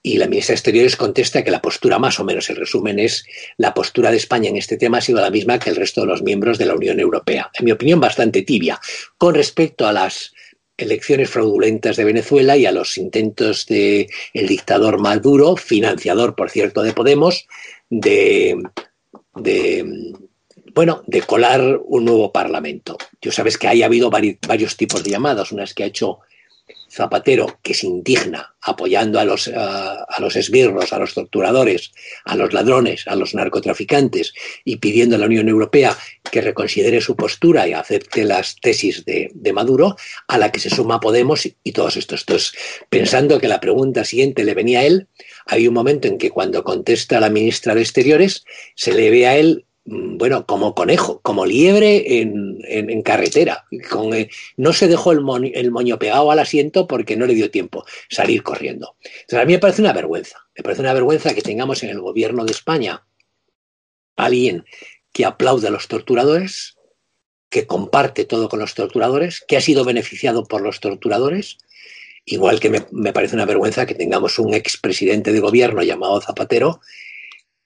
y 0.00 0.18
la 0.18 0.28
ministra 0.28 0.52
de 0.52 0.58
Exteriores 0.58 0.96
contesta 0.96 1.42
que 1.42 1.50
la 1.50 1.60
postura, 1.60 1.98
más 1.98 2.20
o 2.20 2.24
menos 2.24 2.48
el 2.48 2.56
resumen, 2.56 3.00
es 3.00 3.26
la 3.56 3.74
postura 3.74 4.12
de 4.12 4.16
España 4.16 4.50
en 4.50 4.56
este 4.56 4.76
tema 4.76 4.98
ha 4.98 5.00
sido 5.00 5.20
la 5.20 5.30
misma 5.30 5.58
que 5.58 5.70
el 5.70 5.76
resto 5.76 6.02
de 6.02 6.06
los 6.06 6.22
miembros 6.22 6.58
de 6.58 6.66
la 6.66 6.76
Unión 6.76 7.00
Europea. 7.00 7.50
En 7.58 7.64
mi 7.64 7.72
opinión, 7.72 8.00
bastante 8.00 8.42
tibia 8.42 8.80
con 9.18 9.34
respecto 9.34 9.84
a 9.84 9.92
las 9.92 10.32
elecciones 10.76 11.28
fraudulentas 11.28 11.96
de 11.96 12.04
Venezuela 12.04 12.56
y 12.56 12.66
a 12.66 12.72
los 12.72 12.96
intentos 12.98 13.66
de 13.66 14.08
el 14.32 14.46
dictador 14.46 14.98
Maduro, 14.98 15.56
financiador, 15.56 16.36
por 16.36 16.50
cierto, 16.50 16.84
de 16.84 16.92
Podemos, 16.92 17.48
de, 17.90 18.62
de 19.34 20.14
bueno, 20.78 21.02
de 21.08 21.22
colar 21.22 21.80
un 21.86 22.04
nuevo 22.04 22.30
parlamento. 22.30 22.96
Yo 23.20 23.32
sabes 23.32 23.58
que 23.58 23.66
hay 23.66 23.82
habido 23.82 24.10
varios 24.10 24.76
tipos 24.76 25.02
de 25.02 25.10
llamadas, 25.10 25.50
unas 25.50 25.74
que 25.74 25.82
ha 25.82 25.86
hecho 25.86 26.20
Zapatero, 26.88 27.58
que 27.64 27.74
se 27.74 27.88
indigna 27.88 28.54
apoyando 28.62 29.18
a 29.18 29.24
los, 29.24 29.48
a, 29.48 30.06
los 30.20 30.36
esbirros, 30.36 30.92
a 30.92 31.00
los 31.00 31.14
torturadores, 31.14 31.90
a 32.24 32.36
los 32.36 32.52
ladrones, 32.52 33.08
a 33.08 33.16
los 33.16 33.34
narcotraficantes 33.34 34.32
y 34.64 34.76
pidiendo 34.76 35.16
a 35.16 35.18
la 35.18 35.26
Unión 35.26 35.48
Europea 35.48 35.98
que 36.30 36.42
reconsidere 36.42 37.00
su 37.00 37.16
postura 37.16 37.66
y 37.66 37.72
acepte 37.72 38.22
las 38.22 38.54
tesis 38.60 39.04
de, 39.04 39.52
Maduro, 39.52 39.96
a 40.28 40.38
la 40.38 40.52
que 40.52 40.60
se 40.60 40.70
suma 40.70 41.00
Podemos 41.00 41.48
y 41.64 41.72
todos 41.72 41.96
estos. 41.96 42.20
Entonces, 42.20 42.52
pensando 42.88 43.40
que 43.40 43.48
la 43.48 43.58
pregunta 43.58 44.04
siguiente 44.04 44.44
le 44.44 44.54
venía 44.54 44.78
a 44.78 44.84
él, 44.84 45.08
hay 45.46 45.66
un 45.66 45.74
momento 45.74 46.06
en 46.06 46.18
que 46.18 46.30
cuando 46.30 46.62
contesta 46.62 47.18
la 47.18 47.30
ministra 47.30 47.74
de 47.74 47.80
Exteriores, 47.80 48.44
se 48.76 48.92
le 48.92 49.10
ve 49.10 49.26
a 49.26 49.36
él 49.36 49.64
bueno, 49.90 50.44
como 50.44 50.74
conejo, 50.74 51.20
como 51.20 51.46
liebre 51.46 52.20
en, 52.20 53.02
carretera. 53.02 53.64
Con, 53.90 54.12
eh, 54.12 54.28
no 54.56 54.72
se 54.72 54.86
dejó 54.86 55.12
el, 55.12 55.20
moño 55.22 55.98
pegado 55.98 56.30
al 56.30 56.38
asiento 56.38 56.86
porque 56.86 57.16
no 57.16 57.26
le 57.26 57.34
dio 57.34 57.50
tiempo 57.50 57.86
salir 58.10 58.42
corriendo. 58.42 58.96
Entonces, 59.02 59.38
a 59.38 59.44
mí 59.46 59.54
me 59.54 59.58
parece 59.58 59.80
una 59.80 59.94
vergüenza. 59.94 60.46
Me 60.56 60.62
parece 60.62 60.82
una 60.82 60.92
vergüenza 60.92 61.34
que 61.34 61.40
tengamos 61.40 61.82
en 61.82 61.90
el 61.90 62.00
gobierno 62.00 62.44
de 62.44 62.52
España 62.52 63.06
alguien 64.16 64.64
que 65.12 65.24
aplaude 65.24 65.68
a 65.68 65.70
los 65.70 65.88
torturadores, 65.88 66.76
que 67.48 67.66
comparte 67.66 68.24
todo 68.26 68.48
con 68.50 68.58
los 68.58 68.74
torturadores, 68.74 69.42
que 69.46 69.56
ha 69.56 69.60
sido 69.60 69.84
beneficiado 69.84 70.44
por 70.44 70.60
los 70.60 70.80
torturadores. 70.80 71.56
Igual 72.26 72.60
que 72.60 72.68
me, 72.68 72.84
me 72.90 73.14
parece 73.14 73.36
una 73.36 73.46
vergüenza 73.46 73.86
que 73.86 73.94
tengamos 73.94 74.38
un 74.38 74.52
expresidente 74.52 75.32
de 75.32 75.40
gobierno 75.40 75.82
llamado 75.82 76.20
Zapatero 76.20 76.80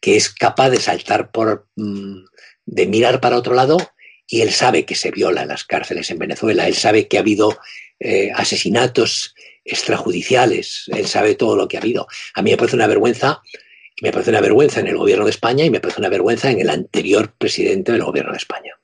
que 0.02 0.16
es 0.16 0.28
capaz 0.28 0.68
de 0.70 0.80
saltar 0.80 1.30
por, 1.30 1.68
mm, 1.76 2.24
de 2.66 2.86
mirar 2.88 3.20
para 3.20 3.38
otro 3.38 3.54
lado 3.54 3.78
y 4.26 4.40
él 4.40 4.50
sabe 4.50 4.84
que 4.84 4.96
se 4.96 5.12
viola 5.12 5.42
en 5.42 5.48
las 5.48 5.64
cárceles 5.64 6.10
en 6.10 6.18
Venezuela, 6.18 6.66
él 6.66 6.74
sabe 6.74 7.06
que 7.06 7.16
ha 7.16 7.20
habido 7.20 7.56
eh, 8.00 8.32
asesinatos 8.34 9.34
extrajudiciales, 9.64 10.86
él 10.88 11.06
sabe 11.06 11.36
todo 11.36 11.54
lo 11.54 11.68
que 11.68 11.76
ha 11.76 11.80
habido. 11.80 12.08
A 12.34 12.42
mí 12.42 12.50
me 12.50 12.56
parece 12.56 12.74
una 12.74 12.88
vergüenza, 12.88 13.42
me 14.02 14.10
parece 14.10 14.30
una 14.30 14.40
vergüenza 14.40 14.80
en 14.80 14.88
el 14.88 14.96
gobierno 14.96 15.24
de 15.24 15.30
España 15.30 15.64
y 15.64 15.70
me 15.70 15.78
parece 15.78 16.00
una 16.00 16.08
vergüenza 16.08 16.50
en 16.50 16.60
el 16.60 16.70
anterior 16.70 17.32
presidente 17.38 17.92
del 17.92 18.02
gobierno 18.02 18.32
de 18.32 18.38
España. 18.38 18.74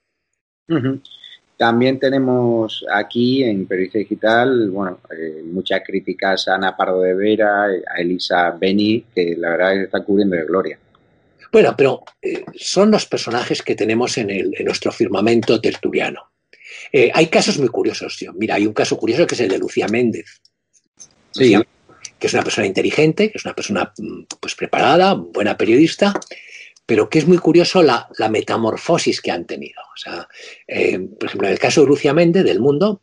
También 1.57 1.99
tenemos 1.99 2.87
aquí 2.93 3.43
en 3.43 3.67
Periodista 3.67 3.99
Digital, 3.99 4.71
bueno, 4.71 5.01
eh, 5.11 5.43
muchas 5.45 5.83
críticas 5.85 6.47
a 6.47 6.55
Ana 6.55 6.77
Pardo 6.77 7.01
de 7.01 7.15
Vera, 7.15 7.65
a 7.65 8.01
Elisa 8.01 8.53
Beni, 8.53 9.05
que 9.13 9.35
la 9.37 9.51
verdad 9.51 9.83
está 9.83 10.05
cubriendo 10.05 10.37
de 10.37 10.45
gloria. 10.45 10.79
Bueno, 11.51 11.75
pero 11.77 12.05
eh, 12.21 12.45
son 12.57 12.91
los 12.91 13.07
personajes 13.07 13.63
que 13.63 13.75
tenemos 13.75 14.19
en, 14.19 14.31
el, 14.31 14.55
nuestro 14.65 14.93
firmamento 14.93 15.61
tertuliano. 15.61 16.31
Eh, 16.93 17.11
hay 17.13 17.27
casos 17.29 17.59
muy 17.59 17.69
curiosos. 17.69 18.17
Tío. 18.17 18.33
Mira, 18.35 18.57
hay 18.57 18.67
un 18.67 18.73
caso 18.73 18.97
curioso 18.97 19.27
que 19.27 19.35
es 19.35 19.41
el 19.41 19.49
de 19.49 19.59
Lucía 19.59 19.89
Méndez. 19.89 20.41
Sí. 21.31 21.55
que 22.19 22.27
es 22.27 22.33
una 22.33 22.43
persona 22.43 22.67
inteligente, 22.67 23.31
que 23.31 23.39
es 23.39 23.45
una 23.45 23.55
persona 23.55 23.93
mm, 23.97 24.23
pues, 24.41 24.55
preparada, 24.55 25.15
buena 25.15 25.57
periodista, 25.57 26.13
pero 26.85 27.09
que 27.09 27.19
es 27.19 27.29
muy 27.29 27.39
curioso 27.39 27.83
la, 27.83 28.09
metamorfosis 28.31 29.21
que 29.21 29.31
han 29.31 29.47
tenido. 29.47 29.81
O 29.95 29.97
sea, 29.97 30.27
eh, 30.67 30.99
por 30.99 31.29
ejemplo, 31.29 31.47
en 31.49 31.53
el 31.53 31.59
caso 31.59 31.83
de 31.83 31.87
Lucía 31.87 32.15
Méndez, 32.15 32.45
del 32.45 32.61
mundo, 32.61 33.03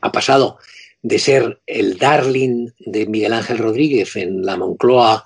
ha 0.00 0.12
pasado 0.12 0.58
de 1.02 1.18
ser 1.18 1.60
el 1.66 1.98
darling 1.98 2.70
de 2.78 3.06
Miguel 3.06 3.32
Ángel 3.32 3.58
Rodríguez 3.58 4.16
en 4.16 4.44
la 4.44 4.56
Moncloa 4.56 5.24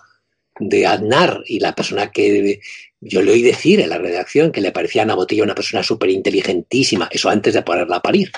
de 0.59 0.87
Aznar 0.87 1.43
y 1.47 1.61
la 1.61 1.75
persona 1.75 2.11
que 2.11 2.61
yo 3.01 3.23
le 3.23 3.33
oí 3.33 3.43
decir 3.43 3.81
en 3.81 3.91
la 3.91 3.99
redacción 3.99 4.51
que 4.51 4.63
le 4.63 4.73
parecía 4.73 5.03
a 5.03 5.05
Ana 5.05 5.15
Botella 5.15 5.43
una 5.43 5.55
persona 5.55 5.83
súper 5.83 6.11
inteligentísima, 6.11 7.09
eso 7.13 7.29
antes 7.29 7.53
de 7.53 7.63
ponerla 7.63 7.97
a 7.97 8.03
parir, 8.03 8.31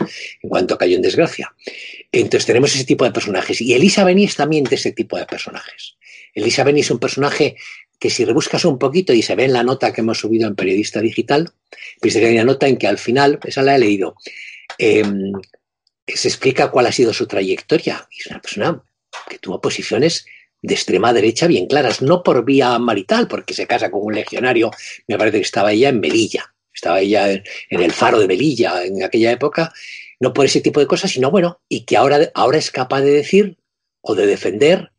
en 0.43 0.51
cuanto 0.51 0.77
cayó 0.77 0.97
en 0.97 1.03
desgracia. 1.03 1.55
Entonces 2.11 2.47
tenemos 2.47 2.75
ese 2.75 2.85
tipo 2.85 3.05
de 3.05 3.13
personajes. 3.13 3.61
Y 3.61 3.75
Elisa 3.75 4.03
Beni 4.03 4.25
es 4.25 4.35
también 4.35 4.65
de 4.65 4.75
ese 4.75 4.93
tipo 4.93 5.17
de 5.17 5.27
personajes. 5.27 5.97
Elisa 6.35 6.65
Beni 6.65 6.81
es 6.81 6.91
un 6.91 6.99
personaje 6.99 7.57
que 7.99 8.11
si 8.11 8.25
rebuscas 8.25 8.65
un 8.65 8.79
poquito 8.79 9.13
y 9.13 9.23
se 9.23 9.37
ve 9.37 9.45
en 9.45 9.53
la 9.53 9.63
nota 9.63 9.93
que 9.93 10.01
hemos 10.01 10.19
subido 10.19 10.49
en 10.49 10.57
Periodista 10.57 11.01
Digital, 11.01 11.51
pues 12.01 12.17
hay 12.17 12.35
una 12.35 12.45
nota 12.45 12.67
en 12.67 12.77
que 12.77 12.89
al 12.89 12.99
final, 12.99 13.39
esa 13.45 13.63
la 13.63 13.77
he 13.77 13.79
leído, 13.79 14.17
em, 14.79 15.33
se 16.07 16.29
explica 16.29 16.71
cuál 16.71 16.87
ha 16.87 16.93
sido 16.93 17.13
su 17.13 17.27
trayectoria. 17.27 18.07
Y 18.11 18.21
es 18.21 18.27
una 18.27 18.41
persona 18.41 18.83
que 19.29 19.39
tuvo 19.39 19.61
posiciones 19.61 20.27
de 20.63 20.75
extrema 20.75 21.13
derecha 21.13 21.47
bien 21.47 21.67
claras, 21.67 22.03
no 22.03 22.23
por 22.23 22.45
vía 22.45 22.79
marital, 22.79 23.29
porque 23.29 23.55
se 23.55 23.67
casa 23.67 23.91
con 23.91 24.03
un 24.03 24.15
legionario, 24.15 24.71
me 25.07 25.19
parece 25.19 25.39
que 25.39 25.45
estaba 25.45 25.73
ella 25.73 25.91
en 25.91 26.01
Melilla, 26.01 26.55
estaba 26.75 27.01
ella 27.01 27.31
en, 27.31 27.43
el 27.71 27.93
faro 27.93 28.19
de 28.19 28.27
Melilla 28.27 28.85
en 28.85 29.03
aquella 29.03 29.33
época, 29.33 29.73
no 30.21 30.33
por 30.33 30.47
ese 30.47 30.61
tipo 30.61 30.81
de 30.81 30.87
cosas, 30.87 31.11
sino 31.13 31.31
bueno, 31.31 31.61
y 31.69 31.85
que 31.85 31.97
ahora, 31.97 32.31
ahora 32.35 32.59
es 32.59 32.71
capaz 32.71 33.03
de 33.03 33.13
decir 33.13 33.57
o 34.01 34.15
de 34.15 34.27
defender 34.27 34.91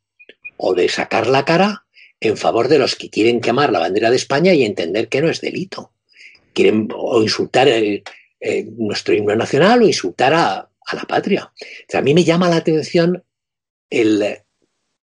o 0.58 0.74
de 0.74 0.90
sacar 0.90 1.28
la 1.28 1.46
cara 1.46 1.86
en 2.20 2.38
favor 2.38 2.68
de 2.68 2.80
los 2.80 2.96
que 2.96 3.10
quieren 3.10 3.42
quemar 3.42 3.72
la 3.72 3.80
bandera 3.80 4.10
de 4.10 4.16
España 4.16 4.54
y 4.54 4.64
entender 4.64 5.08
que 5.08 5.22
no 5.22 5.30
es 5.30 5.42
delito. 5.42 5.92
Quieren 6.54 6.90
o 6.96 7.22
insultar 7.22 7.68
eh, 7.68 8.04
nuestro 8.78 9.14
himno 9.14 9.36
nacional 9.36 9.84
o 9.84 9.88
insultar 9.88 10.34
a, 10.34 10.70
la 10.94 11.04
patria. 11.04 11.52
a 11.94 12.02
mí 12.02 12.14
me 12.14 12.24
llama 12.24 12.50
la 12.50 12.56
atención 12.56 13.24
el, 13.90 14.40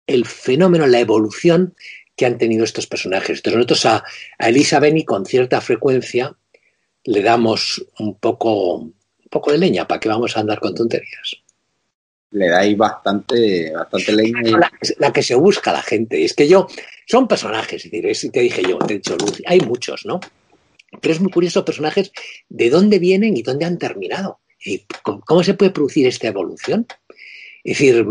el 0.07 0.27
fenómeno, 0.27 0.87
la 0.87 1.01
evolución 1.01 1.75
que 2.17 2.27
han 2.27 2.39
tenido 2.39 2.65
estos 2.65 2.87
personajes. 2.87 3.39
Entonces 3.39 3.57
nosotros 3.57 3.87
a, 3.87 4.05
Elisa 4.39 4.81
Beni 4.81 5.05
con 5.05 5.27
cierta 5.27 5.61
frecuencia 5.61 6.37
le 7.05 7.23
damos 7.23 7.85
un 7.99 8.19
poco, 8.19 8.77
un 8.77 8.95
poco 9.31 9.53
de 9.53 9.59
leña 9.59 9.87
para 9.87 10.01
que 10.01 10.09
vamos 10.09 10.37
a 10.37 10.41
andar 10.41 10.61
con 10.61 10.75
tonterías. 10.75 11.37
Le 12.31 12.49
dais 12.49 12.77
bastante, 12.77 13.73
bastante 13.73 14.13
leña. 14.13 14.71
La, 14.99 15.13
que 15.13 15.23
se 15.23 15.35
busca 15.35 15.73
la 15.73 15.83
gente. 15.83 16.25
Es 16.25 16.35
que 16.35 16.49
yo, 16.49 16.67
son 17.07 17.29
personajes, 17.29 17.85
es 17.85 17.91
decir, 17.91 18.33
te 18.33 18.41
dije 18.41 18.63
yo, 18.63 18.79
te 18.79 18.95
he 18.95 18.97
dicho 18.97 19.17
Luz, 19.17 19.41
hay 19.47 19.61
muchos, 19.61 20.05
¿no? 20.05 20.21
Pero 21.01 21.15
es 21.15 21.21
muy 21.21 21.31
curioso 21.31 21.65
personajes 21.65 22.13
de 22.49 22.71
dónde 22.71 22.99
vienen 22.99 23.37
y 23.37 23.43
dónde 23.43 23.67
han 23.67 23.79
terminado. 23.79 24.41
Y 24.65 24.85
¿Cómo 25.03 25.45
se 25.45 25.55
puede 25.55 25.71
producir 25.71 26.07
esta 26.07 26.29
evolución? 26.29 26.87
Es 27.63 27.79
decir, 27.79 28.07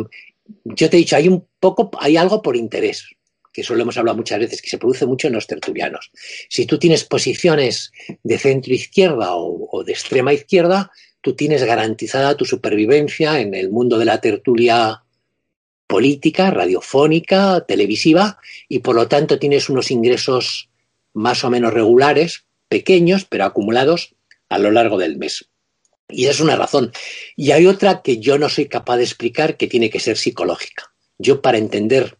yo 0.63 0.89
te 0.89 0.97
he 0.97 0.99
dicho, 0.99 1.15
hay 1.15 1.27
un 1.27 1.45
poco, 1.59 1.91
hay 1.99 2.17
algo 2.17 2.41
por 2.41 2.55
interés, 2.55 3.07
que 3.51 3.61
eso 3.61 3.75
lo 3.75 3.83
hemos 3.83 3.97
hablado 3.97 4.17
muchas 4.17 4.39
veces, 4.39 4.61
que 4.61 4.69
se 4.69 4.77
produce 4.77 5.05
mucho 5.05 5.27
en 5.27 5.33
los 5.33 5.47
tertulianos. 5.47 6.11
Si 6.49 6.65
tú 6.65 6.79
tienes 6.79 7.03
posiciones 7.03 7.91
de 8.23 8.37
centro 8.37 8.73
izquierda 8.73 9.35
o, 9.35 9.83
de 9.83 9.91
extrema 9.93 10.33
izquierda, 10.33 10.91
tú 11.21 11.35
tienes 11.35 11.63
garantizada 11.63 12.35
tu 12.35 12.45
supervivencia 12.45 13.39
en 13.39 13.53
el 13.53 13.69
mundo 13.69 13.97
de 13.97 14.05
la 14.05 14.19
tertulia 14.19 15.03
política, 15.87 16.49
radiofónica, 16.49 17.65
televisiva, 17.67 18.39
y 18.67 18.79
por 18.79 18.95
lo 18.95 19.07
tanto 19.07 19.37
tienes 19.37 19.69
unos 19.69 19.91
ingresos 19.91 20.69
más 21.13 21.43
o 21.43 21.51
menos 21.51 21.73
regulares, 21.73 22.45
pequeños, 22.67 23.25
pero 23.25 23.45
acumulados 23.45 24.15
a 24.49 24.57
lo 24.57 24.71
largo 24.71 24.97
del 24.97 25.17
mes. 25.17 25.47
Y 26.13 26.27
es 26.27 26.39
una 26.39 26.55
razón. 26.55 26.91
Y 27.35 27.51
hay 27.51 27.65
otra 27.65 28.01
que 28.01 28.19
yo 28.19 28.37
no 28.37 28.47
soy 28.47 28.67
capaz 28.67 28.97
de 28.97 29.03
explicar 29.03 29.57
que 29.57 29.67
tiene 29.67 29.89
que 29.89 29.99
ser 29.99 30.17
psicológica. 30.17 30.93
Yo 31.17 31.41
para 31.41 31.57
entender 31.57 32.17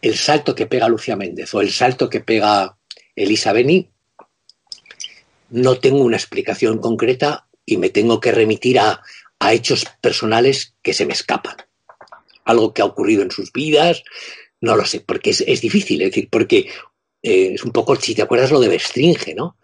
el 0.00 0.16
salto 0.16 0.54
que 0.54 0.66
pega 0.66 0.88
Lucia 0.88 1.16
Méndez 1.16 1.52
o 1.54 1.60
el 1.60 1.72
salto 1.72 2.08
que 2.08 2.20
pega 2.20 2.78
Elisa 3.16 3.52
Beni, 3.52 3.90
no 5.50 5.78
tengo 5.78 6.04
una 6.04 6.16
explicación 6.16 6.78
concreta 6.78 7.48
y 7.64 7.76
me 7.76 7.90
tengo 7.90 8.20
que 8.20 8.32
remitir 8.32 8.78
a, 8.78 9.02
hechos 9.48 9.84
personales 10.00 10.74
que 10.82 10.92
se 10.92 11.06
me 11.06 11.12
escapan. 11.12 11.56
Algo 12.44 12.72
que 12.72 12.82
ha 12.82 12.86
ocurrido 12.86 13.22
en 13.22 13.30
sus 13.30 13.52
vidas, 13.52 14.02
no 14.60 14.74
lo 14.74 14.84
sé, 14.84 15.00
porque 15.00 15.30
es, 15.30 15.60
difícil, 15.60 16.02
es 16.02 16.08
decir, 16.08 16.28
porque 16.30 16.68
eh, 17.22 17.52
es 17.54 17.62
un 17.62 17.70
poco, 17.70 17.94
si 17.96 18.14
te 18.14 18.22
acuerdas, 18.22 18.50
lo 18.50 18.58
de 18.58 18.68
Bestringe, 18.68 19.34
¿no? 19.34 19.56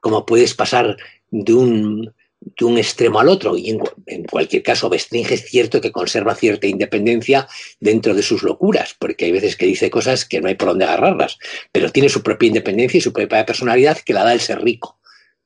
Cómo 0.00 0.26
puedes 0.26 0.52
pasar 0.54 0.96
de 1.30 1.54
un, 1.54 2.12
de 2.40 2.64
un 2.64 2.78
extremo 2.78 3.20
al 3.20 3.28
otro. 3.28 3.56
Y 3.56 3.70
en, 4.06 4.24
cualquier 4.24 4.62
caso, 4.62 4.88
Bestringe 4.88 5.34
es 5.34 5.44
cierto 5.46 5.80
que 5.80 5.92
conserva 5.92 6.34
cierta 6.34 6.66
independencia 6.66 7.46
dentro 7.78 8.14
de 8.14 8.22
sus 8.22 8.42
locuras, 8.42 8.94
porque 8.98 9.26
hay 9.26 9.32
veces 9.32 9.56
que 9.56 9.66
dice 9.66 9.90
cosas 9.90 10.24
que 10.24 10.40
no 10.40 10.48
hay 10.48 10.54
por 10.54 10.68
dónde 10.68 10.84
agarrarlas, 10.84 11.38
pero 11.72 11.90
tiene 11.90 12.08
su 12.08 12.22
propia 12.22 12.48
independencia 12.48 12.98
y 12.98 13.02
su 13.02 13.12
propia 13.12 13.46
personalidad 13.46 13.98
que 13.98 14.14
la 14.14 14.24
da 14.24 14.32
el 14.32 14.40
ser 14.40 14.62
rico. 14.62 14.98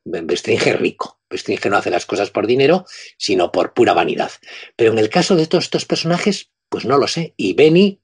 Bestringe 0.05 0.71
es 0.71 0.79
rico. 0.79 1.19
Bestringe 1.31 1.71
no 1.71 1.79
hace 1.79 1.91
las 1.91 2.07
cosas 2.07 2.31
por 2.31 2.47
dinero, 2.47 2.85
sino 3.17 3.51
por 3.51 3.73
pura 3.73 3.95
vanidad. 3.95 4.31
Pero 4.77 4.93
en 4.93 4.99
el 4.99 5.09
caso 5.09 5.35
de 5.35 5.47
todos 5.47 5.65
estos 5.65 5.87
personajes, 5.87 6.51
pues 6.69 6.85
no 6.85 6.99
lo 6.99 7.09
sé. 7.09 7.35
Y 7.37 7.55
Benny, 7.55 8.01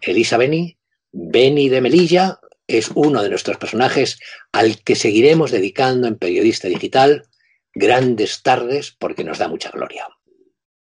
Elisa 0.00 0.38
Benny, 0.38 0.78
Benny 1.12 1.68
de 1.68 1.80
Melilla, 1.80 2.40
es 2.66 2.90
uno 2.94 3.22
de 3.22 3.28
nuestros 3.28 3.58
personajes 3.58 4.18
al 4.52 4.82
que 4.82 4.96
seguiremos 4.96 5.50
dedicando 5.50 6.08
en 6.08 6.16
Periodista 6.16 6.68
Digital 6.68 7.28
grandes 7.74 8.42
tardes 8.42 8.94
porque 8.98 9.24
nos 9.24 9.38
da 9.38 9.48
mucha 9.48 9.70
gloria. 9.70 10.06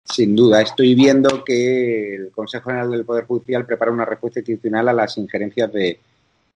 Sin 0.05 0.35
duda, 0.35 0.61
estoy 0.61 0.95
viendo 0.95 1.43
que 1.43 2.15
el 2.15 2.31
Consejo 2.31 2.69
General 2.69 2.91
del 2.91 3.05
Poder 3.05 3.25
Judicial 3.25 3.65
prepara 3.65 3.91
una 3.91 4.05
respuesta 4.05 4.39
institucional 4.39 4.89
a 4.89 4.93
las 4.93 5.17
injerencias 5.17 5.71
de, 5.71 5.99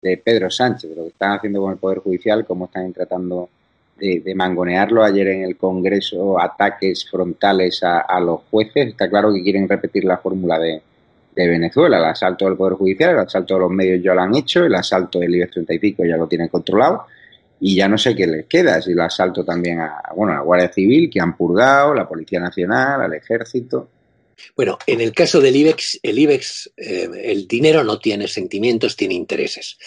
Pedro 0.00 0.50
Sánchez, 0.50 0.90
de 0.90 0.96
lo 0.96 1.02
que 1.04 1.08
están 1.08 1.32
haciendo 1.32 1.62
con 1.62 1.72
el 1.72 1.78
Poder 1.78 1.98
Judicial, 1.98 2.44
cómo 2.46 2.66
están 2.66 2.92
tratando 2.92 3.48
de, 3.98 4.34
mangonearlo. 4.34 5.02
Ayer 5.02 5.28
en 5.28 5.42
el 5.42 5.56
Congreso, 5.56 6.40
ataques 6.40 7.08
frontales 7.10 7.82
a, 7.82 8.20
los 8.20 8.42
jueces. 8.50 8.88
Está 8.88 9.08
claro 9.08 9.32
que 9.32 9.42
quieren 9.42 9.68
repetir 9.68 10.04
la 10.04 10.18
fórmula 10.18 10.58
de, 10.58 10.82
Venezuela. 11.34 11.98
El 11.98 12.04
asalto 12.04 12.44
del 12.44 12.56
Poder 12.56 12.74
Judicial, 12.74 13.10
el 13.10 13.20
asalto 13.20 13.54
de 13.54 13.60
los 13.60 13.70
medios 13.70 14.02
ya 14.02 14.12
lo 14.12 14.22
han 14.22 14.34
hecho, 14.34 14.64
el 14.64 14.74
asalto 14.74 15.20
del 15.20 15.36
IBEX 15.36 15.52
35 15.52 16.04
ya 16.04 16.16
lo 16.16 16.26
tienen 16.26 16.48
controlado 16.48 17.06
y 17.60 17.76
ya 17.76 17.88
no 17.88 17.98
sé 17.98 18.14
qué 18.14 18.26
les 18.26 18.46
queda, 18.46 18.80
si 18.80 18.94
lo 18.94 19.02
asalto 19.02 19.44
también 19.44 19.80
a, 19.80 20.02
bueno, 20.14 20.32
a 20.32 20.36
la 20.36 20.42
Guardia 20.42 20.72
Civil, 20.72 21.10
que 21.10 21.20
han 21.20 21.36
purgado, 21.36 21.94
la 21.94 22.08
Policía 22.08 22.40
Nacional, 22.40 23.02
al 23.02 23.14
Ejército. 23.14 23.90
Bueno, 24.56 24.78
en 24.86 25.00
el 25.00 25.12
caso 25.12 25.40
del 25.40 25.56
IBEX, 25.56 25.98
el 26.02 26.18
IBEX, 26.18 26.70
eh, 26.76 27.08
el 27.24 27.48
dinero 27.48 27.82
no 27.82 27.98
tiene 27.98 28.28
sentimientos, 28.28 28.96
tiene 28.96 29.14
intereses. 29.14 29.78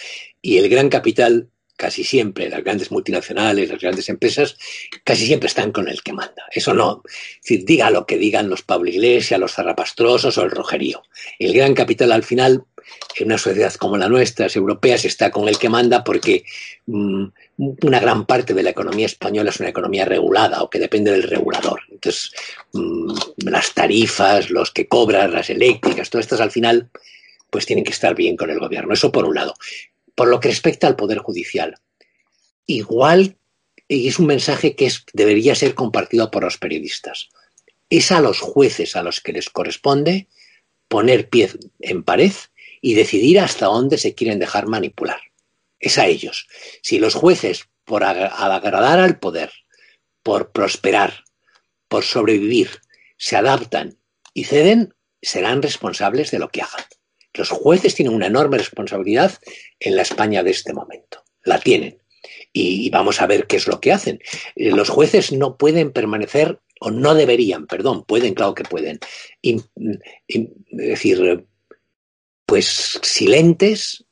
Y 0.42 0.58
el 0.58 0.68
gran 0.68 0.90
capital, 0.90 1.48
casi 1.74 2.04
siempre, 2.04 2.50
las 2.50 2.62
grandes 2.62 2.90
multinacionales, 2.90 3.70
las 3.70 3.80
grandes 3.80 4.10
empresas, 4.10 4.56
casi 5.04 5.26
siempre 5.26 5.46
están 5.46 5.72
con 5.72 5.88
el 5.88 6.02
que 6.02 6.12
manda. 6.12 6.44
Eso 6.50 6.74
no, 6.74 7.02
es 7.42 7.64
diga 7.64 7.90
lo 7.90 8.04
que 8.04 8.18
digan 8.18 8.50
los 8.50 8.62
Pablo 8.62 8.90
Iglesias, 8.90 9.40
los 9.40 9.54
zarrapastrosos 9.54 10.36
o 10.36 10.42
el 10.42 10.50
rojerío. 10.50 11.02
El 11.38 11.54
gran 11.54 11.72
capital 11.72 12.12
al 12.12 12.22
final 12.22 12.64
en 13.16 13.26
una 13.26 13.38
sociedad 13.38 13.72
como 13.74 13.96
la 13.96 14.08
nuestra, 14.08 14.48
europeas, 14.54 15.04
está 15.04 15.30
con 15.30 15.48
el 15.48 15.58
que 15.58 15.68
manda 15.68 16.04
porque 16.04 16.44
mm, 16.86 17.26
una 17.82 18.00
gran 18.00 18.26
parte 18.26 18.54
de 18.54 18.62
la 18.62 18.70
economía 18.70 19.06
española 19.06 19.50
es 19.50 19.60
una 19.60 19.68
economía 19.68 20.04
regulada 20.04 20.62
o 20.62 20.70
que 20.70 20.80
depende 20.80 21.12
del 21.12 21.22
regulador. 21.22 21.80
Entonces, 21.90 22.32
mm, 22.72 23.14
las 23.44 23.72
tarifas, 23.72 24.50
los 24.50 24.72
que 24.72 24.88
cobran, 24.88 25.32
las 25.32 25.48
eléctricas, 25.48 26.10
todas 26.10 26.26
estas 26.26 26.40
al 26.40 26.50
final, 26.50 26.90
pues 27.50 27.66
tienen 27.66 27.84
que 27.84 27.92
estar 27.92 28.16
bien 28.16 28.36
con 28.36 28.50
el 28.50 28.58
gobierno. 28.58 28.92
Eso 28.92 29.12
por 29.12 29.26
un 29.26 29.36
lado. 29.36 29.54
Por 30.14 30.28
lo 30.28 30.40
que 30.40 30.48
respecta 30.48 30.88
al 30.88 30.96
Poder 30.96 31.18
Judicial, 31.18 31.76
igual, 32.66 33.36
y 33.86 34.08
es 34.08 34.18
un 34.18 34.26
mensaje 34.26 34.74
que 34.74 34.86
es, 34.86 35.04
debería 35.12 35.54
ser 35.54 35.74
compartido 35.74 36.30
por 36.30 36.42
los 36.42 36.58
periodistas, 36.58 37.28
es 37.90 38.10
a 38.10 38.20
los 38.20 38.40
jueces 38.40 38.96
a 38.96 39.02
los 39.02 39.20
que 39.20 39.32
les 39.32 39.50
corresponde 39.50 40.26
poner 40.88 41.28
pie 41.28 41.50
en 41.80 42.02
pared 42.02 42.32
y 42.80 42.94
decidir 42.94 43.38
hasta 43.38 43.66
dónde 43.66 43.98
se 43.98 44.14
quieren 44.14 44.38
dejar 44.38 44.66
manipular. 44.66 45.20
Es 45.82 45.98
a 45.98 46.06
ellos. 46.06 46.46
Si 46.80 46.98
los 46.98 47.14
jueces, 47.14 47.68
por 47.84 48.04
agradar 48.04 49.00
al 49.00 49.18
poder, 49.18 49.52
por 50.22 50.52
prosperar, 50.52 51.24
por 51.88 52.04
sobrevivir, 52.04 52.70
se 53.18 53.36
adaptan 53.36 53.98
y 54.32 54.44
ceden, 54.44 54.94
serán 55.20 55.60
responsables 55.60 56.30
de 56.30 56.38
lo 56.38 56.48
que 56.48 56.62
hagan. 56.62 56.84
Los 57.34 57.50
jueces 57.50 57.96
tienen 57.96 58.14
una 58.14 58.28
enorme 58.28 58.58
responsabilidad 58.58 59.38
en 59.80 59.96
la 59.96 60.02
España 60.02 60.44
de 60.44 60.52
este 60.52 60.72
momento. 60.72 61.24
La 61.42 61.58
tienen. 61.58 61.98
Y 62.52 62.88
vamos 62.90 63.20
a 63.20 63.26
ver 63.26 63.48
qué 63.48 63.56
es 63.56 63.66
lo 63.66 63.80
que 63.80 63.92
hacen. 63.92 64.20
Eh, 64.54 64.70
los 64.70 64.88
jueces 64.88 65.32
no 65.32 65.56
pueden 65.56 65.90
permanecer, 65.92 66.60
o 66.78 66.92
no 66.92 67.14
deberían, 67.14 67.66
perdón, 67.66 68.04
pueden, 68.04 68.34
claro 68.34 68.54
que 68.54 68.64
pueden, 68.64 68.98
es 69.40 69.64
decir, 70.70 71.46
pues 72.46 73.00
silentes, 73.02 74.04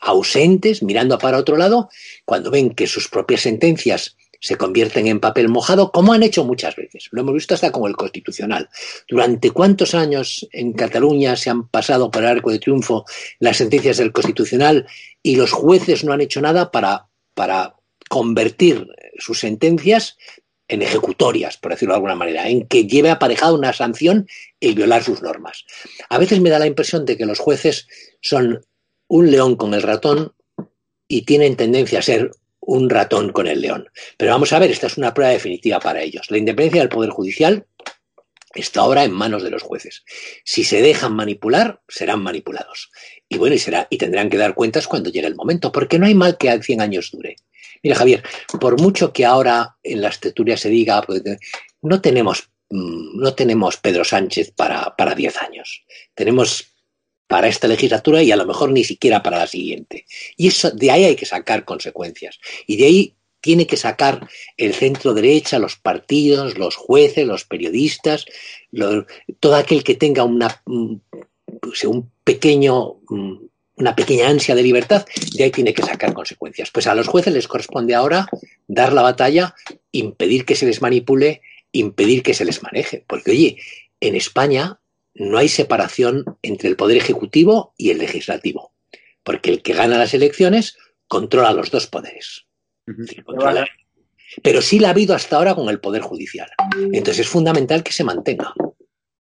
ausentes, 0.00 0.82
mirando 0.82 1.18
para 1.18 1.38
otro 1.38 1.56
lado, 1.56 1.90
cuando 2.24 2.50
ven 2.50 2.70
que 2.70 2.86
sus 2.86 3.08
propias 3.08 3.42
sentencias 3.42 4.16
se 4.40 4.56
convierten 4.56 5.06
en 5.06 5.20
papel 5.20 5.48
mojado, 5.48 5.92
como 5.92 6.14
han 6.14 6.22
hecho 6.22 6.44
muchas 6.44 6.74
veces. 6.74 7.08
Lo 7.10 7.20
hemos 7.20 7.34
visto 7.34 7.54
hasta 7.54 7.70
con 7.70 7.88
el 7.88 7.96
Constitucional. 7.96 8.70
¿Durante 9.06 9.50
cuántos 9.50 9.94
años 9.94 10.48
en 10.52 10.72
Cataluña 10.72 11.36
se 11.36 11.50
han 11.50 11.68
pasado 11.68 12.10
por 12.10 12.22
el 12.22 12.28
arco 12.28 12.50
de 12.50 12.58
triunfo 12.58 13.04
las 13.38 13.58
sentencias 13.58 13.98
del 13.98 14.12
Constitucional 14.12 14.86
y 15.22 15.36
los 15.36 15.52
jueces 15.52 16.04
no 16.04 16.14
han 16.14 16.22
hecho 16.22 16.40
nada 16.40 16.70
para, 16.70 17.08
para 17.34 17.76
convertir 18.08 18.86
sus 19.18 19.40
sentencias 19.40 20.16
en 20.68 20.82
ejecutorias, 20.82 21.58
por 21.58 21.72
decirlo 21.72 21.94
de 21.94 21.96
alguna 21.96 22.14
manera, 22.14 22.48
en 22.48 22.66
que 22.66 22.86
lleve 22.86 23.10
aparejada 23.10 23.52
una 23.52 23.72
sanción 23.72 24.28
el 24.60 24.74
violar 24.74 25.02
sus 25.02 25.20
normas. 25.20 25.64
A 26.08 26.16
veces 26.16 26.40
me 26.40 26.48
da 26.48 26.60
la 26.60 26.66
impresión 26.66 27.04
de 27.04 27.16
que 27.16 27.26
los 27.26 27.40
jueces 27.40 27.88
son 28.22 28.64
un 29.10 29.30
león 29.30 29.56
con 29.56 29.74
el 29.74 29.82
ratón 29.82 30.32
y 31.08 31.22
tienen 31.22 31.56
tendencia 31.56 31.98
a 31.98 32.02
ser 32.02 32.30
un 32.60 32.88
ratón 32.88 33.32
con 33.32 33.48
el 33.48 33.60
león. 33.60 33.88
Pero 34.16 34.30
vamos 34.30 34.52
a 34.52 34.58
ver, 34.60 34.70
esta 34.70 34.86
es 34.86 34.96
una 34.96 35.12
prueba 35.12 35.32
definitiva 35.32 35.80
para 35.80 36.00
ellos. 36.00 36.30
La 36.30 36.38
independencia 36.38 36.80
del 36.80 36.88
Poder 36.88 37.10
Judicial 37.10 37.66
está 38.54 38.80
ahora 38.80 39.02
en 39.02 39.10
manos 39.10 39.42
de 39.42 39.50
los 39.50 39.64
jueces. 39.64 40.04
Si 40.44 40.62
se 40.62 40.80
dejan 40.80 41.14
manipular, 41.14 41.80
serán 41.88 42.22
manipulados. 42.22 42.92
Y 43.28 43.36
bueno, 43.36 43.56
y, 43.56 43.58
será, 43.58 43.88
y 43.90 43.98
tendrán 43.98 44.30
que 44.30 44.36
dar 44.36 44.54
cuentas 44.54 44.86
cuando 44.86 45.10
llegue 45.10 45.26
el 45.26 45.34
momento, 45.34 45.72
porque 45.72 45.98
no 45.98 46.06
hay 46.06 46.14
mal 46.14 46.38
que 46.38 46.48
a 46.48 46.62
100 46.62 46.80
años 46.80 47.10
dure. 47.10 47.34
Mira, 47.82 47.96
Javier, 47.96 48.22
por 48.60 48.80
mucho 48.80 49.12
que 49.12 49.24
ahora 49.26 49.76
en 49.82 50.02
las 50.02 50.20
tertulias 50.20 50.60
se 50.60 50.68
diga, 50.68 51.02
pues, 51.02 51.22
no 51.82 52.00
tenemos, 52.00 52.48
mm, 52.68 53.20
no 53.20 53.34
tenemos 53.34 53.76
Pedro 53.78 54.04
Sánchez 54.04 54.52
para, 54.52 54.94
para 54.96 55.16
10 55.16 55.36
años. 55.38 55.84
Tenemos 56.14 56.69
para 57.30 57.46
esta 57.46 57.68
legislatura 57.68 58.24
y 58.24 58.32
a 58.32 58.36
lo 58.36 58.44
mejor 58.44 58.72
ni 58.72 58.82
siquiera 58.82 59.22
para 59.22 59.38
la 59.38 59.46
siguiente. 59.46 60.04
Y 60.36 60.48
eso, 60.48 60.72
de 60.72 60.90
ahí 60.90 61.04
hay 61.04 61.14
que 61.14 61.26
sacar 61.26 61.64
consecuencias. 61.64 62.40
Y 62.66 62.76
de 62.76 62.84
ahí 62.86 63.14
tiene 63.40 63.68
que 63.68 63.76
sacar 63.76 64.28
el 64.56 64.74
centro 64.74 65.14
derecha, 65.14 65.60
los 65.60 65.76
partidos, 65.76 66.58
los 66.58 66.74
jueces, 66.74 67.24
los 67.24 67.44
periodistas, 67.44 68.26
todo 69.38 69.54
aquel 69.54 69.84
que 69.84 69.94
tenga 69.94 70.24
una, 70.24 70.60
pues, 71.60 71.84
un 71.84 72.10
pequeño 72.24 72.96
mm, 73.08 73.36
una 73.76 73.94
pequeña 73.94 74.28
ansia 74.28 74.56
de 74.56 74.64
libertad, 74.64 75.06
de 75.36 75.44
ahí 75.44 75.50
tiene 75.52 75.72
que 75.72 75.82
sacar 75.82 76.12
consecuencias. 76.12 76.70
Pues 76.72 76.88
a 76.88 76.94
los 76.96 77.06
jueces 77.06 77.32
les 77.32 77.46
corresponde 77.46 77.94
ahora 77.94 78.26
dar 78.66 78.92
la 78.92 79.02
batalla, 79.02 79.54
impedir 79.92 80.44
que 80.44 80.56
se 80.56 80.66
les 80.66 80.82
manipule, 80.82 81.42
impedir 81.70 82.24
que 82.24 82.34
se 82.34 82.44
les 82.44 82.60
maneje. 82.62 83.04
Porque, 83.06 83.30
oye, 83.30 83.56
en 84.00 84.16
España 84.16 84.79
no 85.14 85.38
hay 85.38 85.48
separación 85.48 86.24
entre 86.42 86.68
el 86.68 86.76
poder 86.76 86.96
ejecutivo 86.96 87.74
y 87.76 87.90
el 87.90 87.98
legislativo. 87.98 88.72
Porque 89.22 89.50
el 89.50 89.62
que 89.62 89.74
gana 89.74 89.98
las 89.98 90.14
elecciones 90.14 90.78
controla 91.08 91.52
los 91.52 91.70
dos 91.70 91.86
poderes. 91.86 92.46
Pero 94.42 94.62
sí 94.62 94.78
la 94.78 94.88
ha 94.88 94.92
habido 94.92 95.14
hasta 95.14 95.36
ahora 95.36 95.54
con 95.54 95.68
el 95.68 95.80
poder 95.80 96.02
judicial. 96.02 96.48
Entonces 96.92 97.20
es 97.20 97.28
fundamental 97.28 97.82
que 97.82 97.92
se 97.92 98.04
mantenga. 98.04 98.54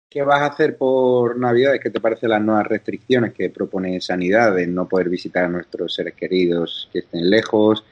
¿Qué 0.09 0.21
vas 0.21 0.41
a 0.41 0.45
hacer 0.47 0.77
por 0.77 1.37
Navidades? 1.37 1.81
¿Qué 1.81 1.89
te 1.89 1.99
parecen 1.99 2.29
las 2.29 2.41
nuevas 2.41 2.67
restricciones 2.67 3.33
que 3.33 3.49
propone 3.49 3.99
Sanidad 3.99 4.55
de 4.55 4.65
no 4.65 4.87
poder 4.87 5.09
visitar 5.09 5.43
a 5.43 5.49
nuestros 5.49 5.93
seres 5.93 6.13
queridos 6.13 6.89
que 6.93 6.99
estén 6.99 7.29
lejos, 7.29 7.83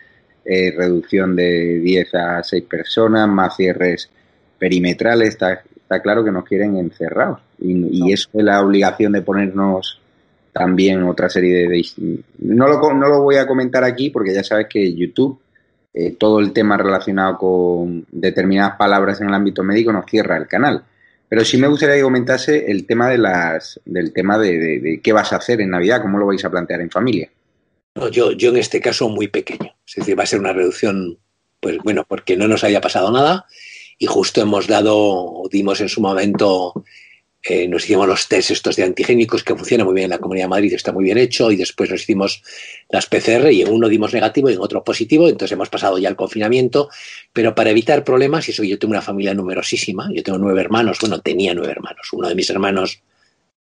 eh, 0.45 0.71
reducción 0.75 1.35
de 1.35 1.79
10 1.79 2.15
a 2.15 2.43
6 2.43 2.63
personas, 2.63 3.27
más 3.27 3.57
cierres 3.57 4.09
perimetrales 4.57 5.29
está, 5.29 5.63
está 5.75 6.01
claro 6.01 6.23
que 6.23 6.31
nos 6.31 6.45
quieren 6.45 6.77
encerrados. 6.77 7.41
Y, 7.63 8.11
eso 8.11 8.29
es 8.33 8.43
la 8.43 8.61
obligación 8.61 9.13
de 9.13 9.21
ponernos 9.21 9.99
también 10.51 11.03
otra 11.03 11.29
serie 11.29 11.67
de... 11.67 11.85
no, 12.39 12.67
lo, 12.67 12.93
no 12.93 13.07
lo 13.07 13.21
voy 13.21 13.37
a 13.37 13.47
comentar 13.47 13.83
aquí 13.83 14.09
porque 14.09 14.33
ya 14.33 14.43
sabes 14.43 14.67
que 14.69 14.93
YouTube, 14.93 15.39
eh, 15.93 16.15
todo 16.19 16.39
el 16.39 16.51
tema 16.51 16.77
relacionado 16.77 17.37
con 17.37 18.05
determinadas 18.11 18.75
palabras 18.77 19.21
en 19.21 19.29
el 19.29 19.33
ámbito 19.33 19.63
médico 19.63 19.93
nos 19.93 20.05
cierra 20.05 20.37
el 20.37 20.47
canal. 20.47 20.83
Pero 21.29 21.45
sí 21.45 21.57
me 21.57 21.67
gustaría 21.67 21.95
que 21.95 22.03
comentase 22.03 22.69
el 22.69 22.85
tema 22.85 23.09
de 23.09 23.17
las, 23.17 23.79
del 23.85 24.13
tema 24.13 24.37
de, 24.37 24.99
qué 25.01 25.13
vas 25.13 25.33
a 25.33 25.37
hacer 25.37 25.61
en 25.61 25.71
Navidad, 25.71 26.01
cómo 26.01 26.19
lo 26.19 26.27
vais 26.27 26.43
a 26.45 26.51
plantear 26.51 26.81
en 26.81 26.91
familia. 26.91 27.29
No, 27.95 28.09
yo, 28.09 28.33
yo 28.33 28.49
en 28.49 28.57
este 28.57 28.79
caso 28.79 29.09
muy 29.09 29.29
pequeño. 29.29 29.73
Es 29.87 29.95
decir, 29.95 30.17
va 30.17 30.23
a 30.23 30.27
ser 30.27 30.39
una 30.39 30.53
reducción, 30.53 31.17
pues 31.59 31.77
bueno, 31.83 32.05
porque 32.07 32.37
no 32.37 32.47
nos 32.47 32.63
haya 32.63 32.81
pasado 32.81 33.11
nada 33.11 33.45
y 33.97 34.05
justo 34.05 34.41
hemos 34.41 34.67
dado, 34.67 35.43
dimos 35.51 35.79
en 35.81 35.89
su 35.89 36.01
momento 36.01 36.83
eh, 37.45 37.67
nos 37.67 37.83
hicimos 37.83 38.07
los 38.07 38.29
test 38.29 38.51
estos 38.51 38.77
de 38.77 38.83
antigénicos 38.83 39.43
que 39.43 39.53
funcionan 39.53 39.85
muy 39.85 39.95
bien 39.95 40.05
en 40.05 40.11
la 40.11 40.19
Comunidad 40.19 40.45
de 40.45 40.49
Madrid, 40.49 40.73
está 40.73 40.93
muy 40.93 41.03
bien 41.03 41.17
hecho, 41.17 41.51
y 41.51 41.57
después 41.57 41.89
nos 41.89 42.01
hicimos 42.01 42.41
las 42.89 43.05
PCR 43.05 43.51
y 43.51 43.63
en 43.63 43.69
uno 43.69 43.89
dimos 43.89 44.13
negativo 44.13 44.49
y 44.49 44.53
en 44.53 44.61
otro 44.61 44.81
positivo, 44.81 45.27
entonces 45.27 45.51
hemos 45.51 45.67
pasado 45.67 45.97
ya 45.97 46.07
el 46.07 46.15
confinamiento, 46.15 46.89
pero 47.33 47.53
para 47.53 47.71
evitar 47.71 48.05
problemas, 48.05 48.47
y 48.47 48.51
eso 48.51 48.63
yo 48.63 48.79
tengo 48.79 48.93
una 48.93 49.01
familia 49.01 49.33
numerosísima, 49.33 50.09
yo 50.13 50.23
tengo 50.23 50.37
nueve 50.37 50.61
hermanos, 50.61 50.99
bueno, 51.01 51.19
tenía 51.19 51.53
nueve 51.53 51.71
hermanos, 51.71 52.07
uno 52.13 52.29
de 52.29 52.35
mis 52.35 52.49
hermanos, 52.49 53.01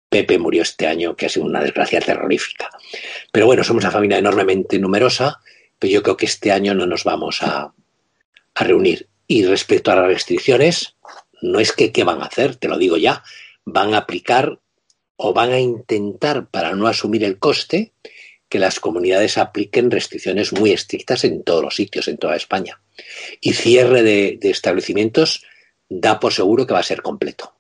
Pepe, 0.10 0.40
murió 0.40 0.64
este 0.64 0.88
año, 0.88 1.16
que 1.16 1.28
ha 1.28 1.30
sido 1.30 1.46
una 1.46 1.62
desgracia 1.62 2.00
terrorífica. 2.00 2.70
Pero 3.32 3.46
bueno, 3.46 3.64
somos 3.64 3.84
una 3.84 3.92
familia 3.92 4.18
enormemente 4.18 4.80
numerosa, 4.80 5.42
pero 5.78 5.92
yo 5.92 6.02
creo 6.02 6.18
que 6.18 6.26
este 6.26 6.52
año 6.52 6.74
no 6.74 6.88
nos 6.88 7.04
vamos 7.04 7.44
a, 7.44 7.74
a 8.56 8.64
reunir. 8.64 9.08
Y 9.28 9.46
respecto 9.46 9.92
a 9.92 9.98
las 9.98 10.08
restricciones, 10.08 10.96
no 11.42 11.60
es 11.60 11.74
que 11.74 11.92
qué 11.92 12.06
van 12.06 12.22
a 12.22 12.26
hacer, 12.26 12.56
te 12.56 12.70
lo 12.70 12.78
digo 12.78 12.96
ya, 12.96 13.22
van 13.68 13.94
a 13.94 14.00
aplicar 14.00 14.60
o 15.18 15.34
van 15.34 15.52
a 15.52 15.60
intentar, 15.60 16.48
para 16.50 16.74
no 16.74 16.88
asumir 16.88 17.24
el 17.26 17.38
coste, 17.38 17.92
que 18.48 18.60
las 18.60 18.80
comunidades 18.80 19.38
apliquen 19.38 19.92
restricciones 19.92 20.54
muy 20.54 20.72
estrictas 20.72 21.26
en 21.26 21.44
todos 21.44 21.62
los 21.62 21.76
sitios, 21.76 22.08
en 22.08 22.18
toda 22.18 22.38
España. 22.38 22.82
Y 23.42 23.54
cierre 23.54 24.04
de, 24.04 24.40
establecimientos 24.44 25.44
da 25.90 26.20
por 26.20 26.34
seguro 26.34 26.66
que 26.66 26.74
va 26.74 26.80
a 26.80 26.84
ser 26.84 27.02
completo. 27.02 27.56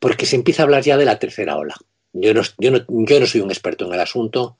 Porque 0.00 0.26
se 0.26 0.34
empieza 0.34 0.62
a 0.62 0.64
hablar 0.64 0.82
ya 0.82 0.96
de 0.96 1.04
la 1.04 1.20
tercera 1.20 1.56
ola. 1.56 1.76
Yo 2.12 2.34
no, 2.34 2.42
yo 2.58 2.72
no, 2.72 2.84
yo 2.88 3.20
no 3.20 3.26
soy 3.26 3.40
un 3.40 3.50
experto 3.50 3.86
en 3.86 3.94
el 3.94 4.00
asunto, 4.00 4.56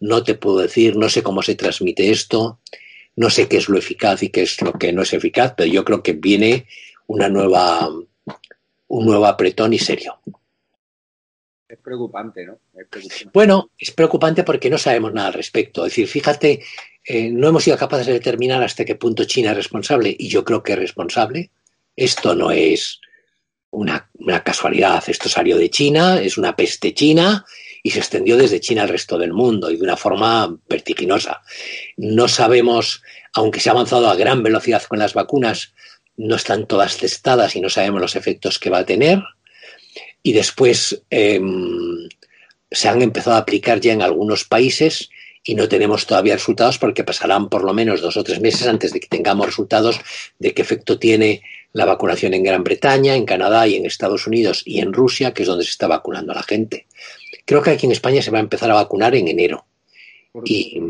no 0.00 0.24
te 0.24 0.34
puedo 0.34 0.58
decir, 0.58 0.96
no 0.96 1.10
sé 1.10 1.22
cómo 1.22 1.42
se 1.42 1.56
transmite 1.56 2.10
esto, 2.10 2.60
no 3.16 3.28
sé 3.28 3.48
qué 3.48 3.58
es 3.58 3.68
lo 3.68 3.78
eficaz 3.78 4.22
y 4.22 4.30
qué 4.30 4.42
es 4.42 4.62
lo 4.62 4.72
que 4.72 4.92
no 4.92 5.02
es 5.02 5.12
eficaz, 5.12 5.52
pero 5.56 5.70
yo 5.70 5.84
creo 5.84 6.02
que 6.02 6.12
viene 6.12 6.66
una 7.06 7.28
nueva, 7.28 7.90
un 8.88 9.06
nuevo 9.06 9.26
apretón 9.26 9.72
y 9.72 9.78
serio. 9.78 10.20
Es 11.68 11.78
preocupante, 11.78 12.46
¿no? 12.46 12.58
Bueno, 13.32 13.70
es 13.78 13.90
preocupante 13.90 14.42
porque 14.42 14.70
no 14.70 14.78
sabemos 14.78 15.12
nada 15.12 15.28
al 15.28 15.34
respecto. 15.34 15.84
Es 15.84 15.92
decir, 15.92 16.08
fíjate, 16.08 16.62
eh, 17.04 17.28
no 17.30 17.48
hemos 17.48 17.64
sido 17.64 17.76
capaces 17.76 18.06
de 18.06 18.14
determinar 18.14 18.62
hasta 18.62 18.86
qué 18.86 18.94
punto 18.94 19.24
China 19.24 19.50
es 19.50 19.56
responsable, 19.58 20.16
y 20.18 20.28
yo 20.28 20.44
creo 20.44 20.62
que 20.62 20.72
es 20.72 20.78
responsable. 20.78 21.50
Esto 21.94 22.34
no 22.34 22.50
es 22.50 23.00
una, 23.70 24.08
una 24.14 24.42
casualidad, 24.42 25.04
esto 25.08 25.28
salió 25.28 25.58
de 25.58 25.68
China, 25.68 26.20
es 26.20 26.38
una 26.38 26.56
peste 26.56 26.94
china 26.94 27.44
y 27.82 27.90
se 27.90 27.98
extendió 27.98 28.36
desde 28.36 28.60
China 28.60 28.82
al 28.82 28.88
resto 28.88 29.18
del 29.18 29.32
mundo 29.32 29.70
y 29.70 29.76
de 29.76 29.82
una 29.82 29.96
forma 29.96 30.56
vertiginosa. 30.68 31.42
No 31.98 32.28
sabemos, 32.28 33.02
aunque 33.34 33.60
se 33.60 33.68
ha 33.68 33.72
avanzado 33.72 34.08
a 34.08 34.16
gran 34.16 34.42
velocidad 34.42 34.82
con 34.84 34.98
las 34.98 35.12
vacunas, 35.12 35.74
no 36.16 36.36
están 36.36 36.66
todas 36.66 36.96
testadas 36.96 37.54
y 37.56 37.60
no 37.60 37.68
sabemos 37.68 38.00
los 38.00 38.16
efectos 38.16 38.58
que 38.58 38.70
va 38.70 38.78
a 38.78 38.86
tener 38.86 39.22
y 40.22 40.32
después 40.32 41.02
em, 41.10 42.08
se 42.70 42.88
han 42.88 43.02
empezado 43.02 43.36
a 43.36 43.40
aplicar 43.40 43.80
ya 43.80 43.92
en 43.92 44.02
algunos 44.02 44.44
países 44.44 45.10
y 45.44 45.54
no 45.54 45.68
tenemos 45.68 46.06
todavía 46.06 46.34
resultados 46.34 46.78
porque 46.78 47.04
pasarán 47.04 47.48
por 47.48 47.64
lo 47.64 47.72
menos 47.72 48.00
dos 48.00 48.16
o 48.16 48.24
tres 48.24 48.40
meses 48.40 48.66
antes 48.66 48.92
de 48.92 49.00
que 49.00 49.08
tengamos 49.08 49.46
resultados 49.46 50.00
de 50.38 50.52
qué 50.52 50.62
efecto 50.62 50.98
tiene 50.98 51.42
la 51.72 51.84
vacunación 51.84 52.34
en 52.34 52.42
Gran 52.42 52.64
Bretaña, 52.64 53.14
en 53.14 53.24
Canadá 53.24 53.66
y 53.66 53.76
en 53.76 53.86
Estados 53.86 54.26
Unidos 54.26 54.62
y 54.64 54.80
en 54.80 54.92
Rusia, 54.92 55.32
que 55.32 55.42
es 55.42 55.48
donde 55.48 55.64
se 55.64 55.70
está 55.70 55.86
vacunando 55.86 56.32
a 56.32 56.36
la 56.36 56.42
gente. 56.42 56.86
Creo 57.44 57.62
que 57.62 57.70
aquí 57.70 57.86
en 57.86 57.92
España 57.92 58.20
se 58.20 58.30
va 58.30 58.38
a 58.38 58.42
empezar 58.42 58.70
a 58.70 58.74
vacunar 58.74 59.14
en 59.14 59.28
enero. 59.28 59.64
Y 60.44 60.80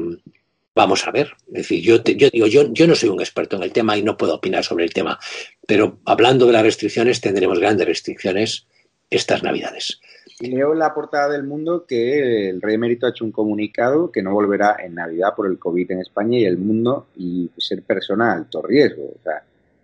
vamos 0.74 1.06
a 1.06 1.10
ver. 1.10 1.34
Es 1.48 1.54
decir, 1.54 1.82
yo, 1.82 2.02
yo 2.02 2.30
digo, 2.30 2.46
yo, 2.46 2.72
yo 2.72 2.86
no 2.86 2.94
soy 2.94 3.08
un 3.08 3.20
experto 3.20 3.56
en 3.56 3.62
el 3.62 3.72
tema 3.72 3.96
y 3.96 4.02
no 4.02 4.16
puedo 4.16 4.34
opinar 4.34 4.64
sobre 4.64 4.84
el 4.84 4.92
tema, 4.92 5.18
pero 5.66 5.98
hablando 6.04 6.46
de 6.46 6.52
las 6.52 6.62
restricciones, 6.62 7.20
tendremos 7.20 7.58
grandes 7.58 7.86
restricciones 7.86 8.66
estas 9.10 9.42
Navidades. 9.42 10.00
Y 10.40 10.48
leo 10.48 10.72
en 10.72 10.78
la 10.78 10.94
portada 10.94 11.30
del 11.30 11.42
mundo 11.42 11.84
que 11.86 12.48
el 12.50 12.62
Rey 12.62 12.76
Emérito 12.76 13.06
ha 13.06 13.10
hecho 13.10 13.24
un 13.24 13.32
comunicado 13.32 14.12
que 14.12 14.22
no 14.22 14.32
volverá 14.32 14.76
en 14.80 14.94
Navidad 14.94 15.34
por 15.34 15.46
el 15.46 15.58
COVID 15.58 15.90
en 15.90 16.00
España 16.00 16.38
y 16.38 16.44
el 16.44 16.58
mundo 16.58 17.08
y 17.16 17.50
ser 17.56 17.82
persona 17.82 18.26
de 18.26 18.32
alto 18.40 18.62
riesgo. 18.62 19.02
O 19.02 19.22
sea, 19.22 19.42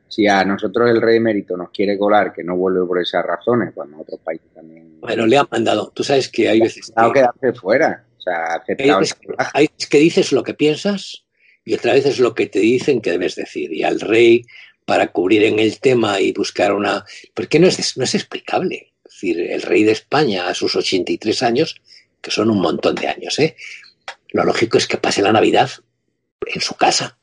si 0.08 0.28
a 0.28 0.44
nosotros 0.44 0.88
el 0.90 1.02
Rey 1.02 1.16
Emérito 1.16 1.56
nos 1.56 1.70
quiere 1.70 1.98
colar 1.98 2.32
que 2.32 2.44
no 2.44 2.56
vuelve 2.56 2.86
por 2.86 3.00
esas 3.00 3.24
razones, 3.24 3.72
cuando 3.74 4.00
otros 4.00 4.20
países 4.20 4.46
también. 4.54 5.00
Bueno, 5.00 5.26
le 5.26 5.38
han 5.38 5.48
mandado. 5.50 5.90
Tú 5.92 6.04
sabes 6.04 6.28
que 6.28 6.48
hay 6.48 6.60
veces. 6.60 6.92
que 6.94 7.12
quedarse 7.12 7.52
fuera. 7.54 8.04
O 8.18 8.20
sea, 8.20 8.62
hay 8.66 9.00
veces, 9.00 9.16
hay 9.52 9.68
que 9.68 9.98
dices 9.98 10.32
lo 10.32 10.44
que 10.44 10.54
piensas 10.54 11.24
y 11.64 11.74
otra 11.74 11.94
vez 11.94 12.06
es 12.06 12.20
lo 12.20 12.34
que 12.34 12.46
te 12.46 12.60
dicen 12.60 13.00
que 13.00 13.10
debes 13.10 13.34
decir. 13.34 13.72
Y 13.72 13.82
al 13.82 14.00
Rey, 14.00 14.46
para 14.84 15.08
cubrir 15.08 15.42
en 15.42 15.58
el 15.58 15.80
tema 15.80 16.20
y 16.20 16.32
buscar 16.32 16.72
una. 16.72 17.04
Porque 17.34 17.58
no 17.58 17.66
es, 17.66 17.96
no 17.96 18.04
es 18.04 18.14
explicable 18.14 18.93
el 19.32 19.62
rey 19.62 19.84
de 19.84 19.92
España 19.92 20.48
a 20.48 20.54
sus 20.54 20.76
83 20.76 21.42
años, 21.42 21.80
que 22.20 22.30
son 22.30 22.50
un 22.50 22.60
montón 22.60 22.94
de 22.94 23.08
años, 23.08 23.38
¿eh? 23.38 23.56
lo 24.34 24.44
lógico 24.44 24.78
es 24.78 24.86
que 24.88 24.98
pase 24.98 25.22
la 25.22 25.32
Navidad 25.32 25.70
en 26.46 26.60
su 26.60 26.74
casa, 26.74 27.18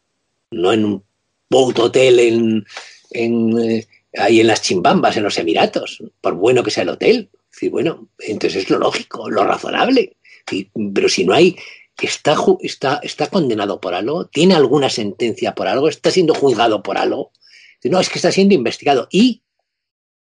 no 0.50 0.72
en 0.72 0.86
un 0.86 1.04
boat 1.50 1.78
hotel 1.80 2.66
en, 3.12 3.60
eh, 3.60 3.86
ahí 4.18 4.40
en 4.40 4.48
las 4.48 4.62
chimbambas, 4.62 5.18
en 5.18 5.24
los 5.24 5.38
Emiratos, 5.38 6.02
por 6.22 6.36
bueno 6.36 6.64
que 6.64 6.72
sea 6.72 6.84
el 6.84 6.90
hotel. 6.90 7.30
Sí, 7.50 7.68
bueno, 7.68 8.08
entonces 8.18 8.64
es 8.64 8.70
lo 8.70 8.80
lógico, 8.80 9.30
lo 9.30 9.44
razonable. 9.44 10.16
pero 10.94 11.10
si 11.10 11.26
no 11.26 11.34
hay, 11.34 11.58
está, 12.02 12.38
está, 12.62 13.02
está 13.04 13.28
condenado 13.28 13.82
por 13.82 13.94
algo, 13.94 14.28
tiene 14.28 14.56
alguna 14.56 14.90
sentencia 14.90 15.54
por 15.54 15.68
algo, 15.68 15.90
está 15.90 16.12
siendo 16.12 16.34
juzgado 16.34 16.82
por 16.82 16.98
algo. 16.98 17.34
No, 17.84 18.00
es 18.00 18.10
que 18.10 18.20
está 18.20 18.32
siendo 18.32 18.54
investigado. 18.54 19.10
¿Y 19.12 19.42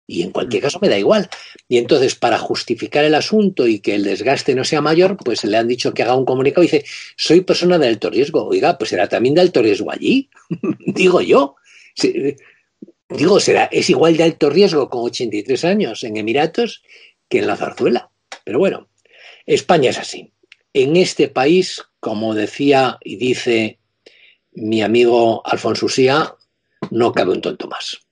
y 0.07 0.21
en 0.21 0.31
cualquier 0.31 0.63
caso 0.63 0.79
me 0.81 0.89
da 0.89 0.97
igual. 0.97 1.29
Y 1.67 1.77
entonces, 1.77 2.15
para 2.15 2.37
justificar 2.37 3.03
el 3.05 3.15
asunto 3.15 3.67
y 3.67 3.79
que 3.79 3.95
el 3.95 4.03
desgaste 4.03 4.55
no 4.55 4.63
sea 4.63 4.81
mayor, 4.81 5.17
pues 5.17 5.43
le 5.43 5.57
han 5.57 5.67
dicho 5.67 5.93
que 5.93 6.03
haga 6.03 6.15
un 6.15 6.25
comunicado 6.25 6.63
y 6.63 6.67
dice, 6.67 6.85
soy 7.17 7.41
persona 7.41 7.77
de 7.77 7.87
alto 7.87 8.09
riesgo. 8.09 8.45
Oiga, 8.45 8.77
pues 8.77 8.91
será 8.91 9.09
también 9.09 9.35
de 9.35 9.41
alto 9.41 9.61
riesgo 9.61 9.91
allí, 9.91 10.29
digo 10.85 11.21
yo. 11.21 11.55
digo, 13.09 13.39
será, 13.39 13.65
es 13.65 13.89
igual 13.89 14.17
de 14.17 14.23
alto 14.23 14.49
riesgo 14.49 14.89
con 14.89 15.05
83 15.05 15.65
años 15.65 16.03
en 16.03 16.17
Emiratos 16.17 16.83
que 17.27 17.39
en 17.39 17.47
la 17.47 17.57
zarzuela. 17.57 18.11
Pero 18.43 18.59
bueno, 18.59 18.89
España 19.45 19.89
es 19.89 19.97
así. 19.97 20.33
En 20.73 20.95
este 20.97 21.29
país, 21.29 21.81
como 21.99 22.35
decía 22.35 22.97
y 23.01 23.15
dice 23.15 23.79
mi 24.51 24.81
amigo 24.81 25.41
Alfonso 25.45 25.87
Usía, 25.87 26.35
no 26.91 27.11
cabe 27.11 27.31
un 27.31 27.41
tonto 27.41 27.67
más. 27.67 28.04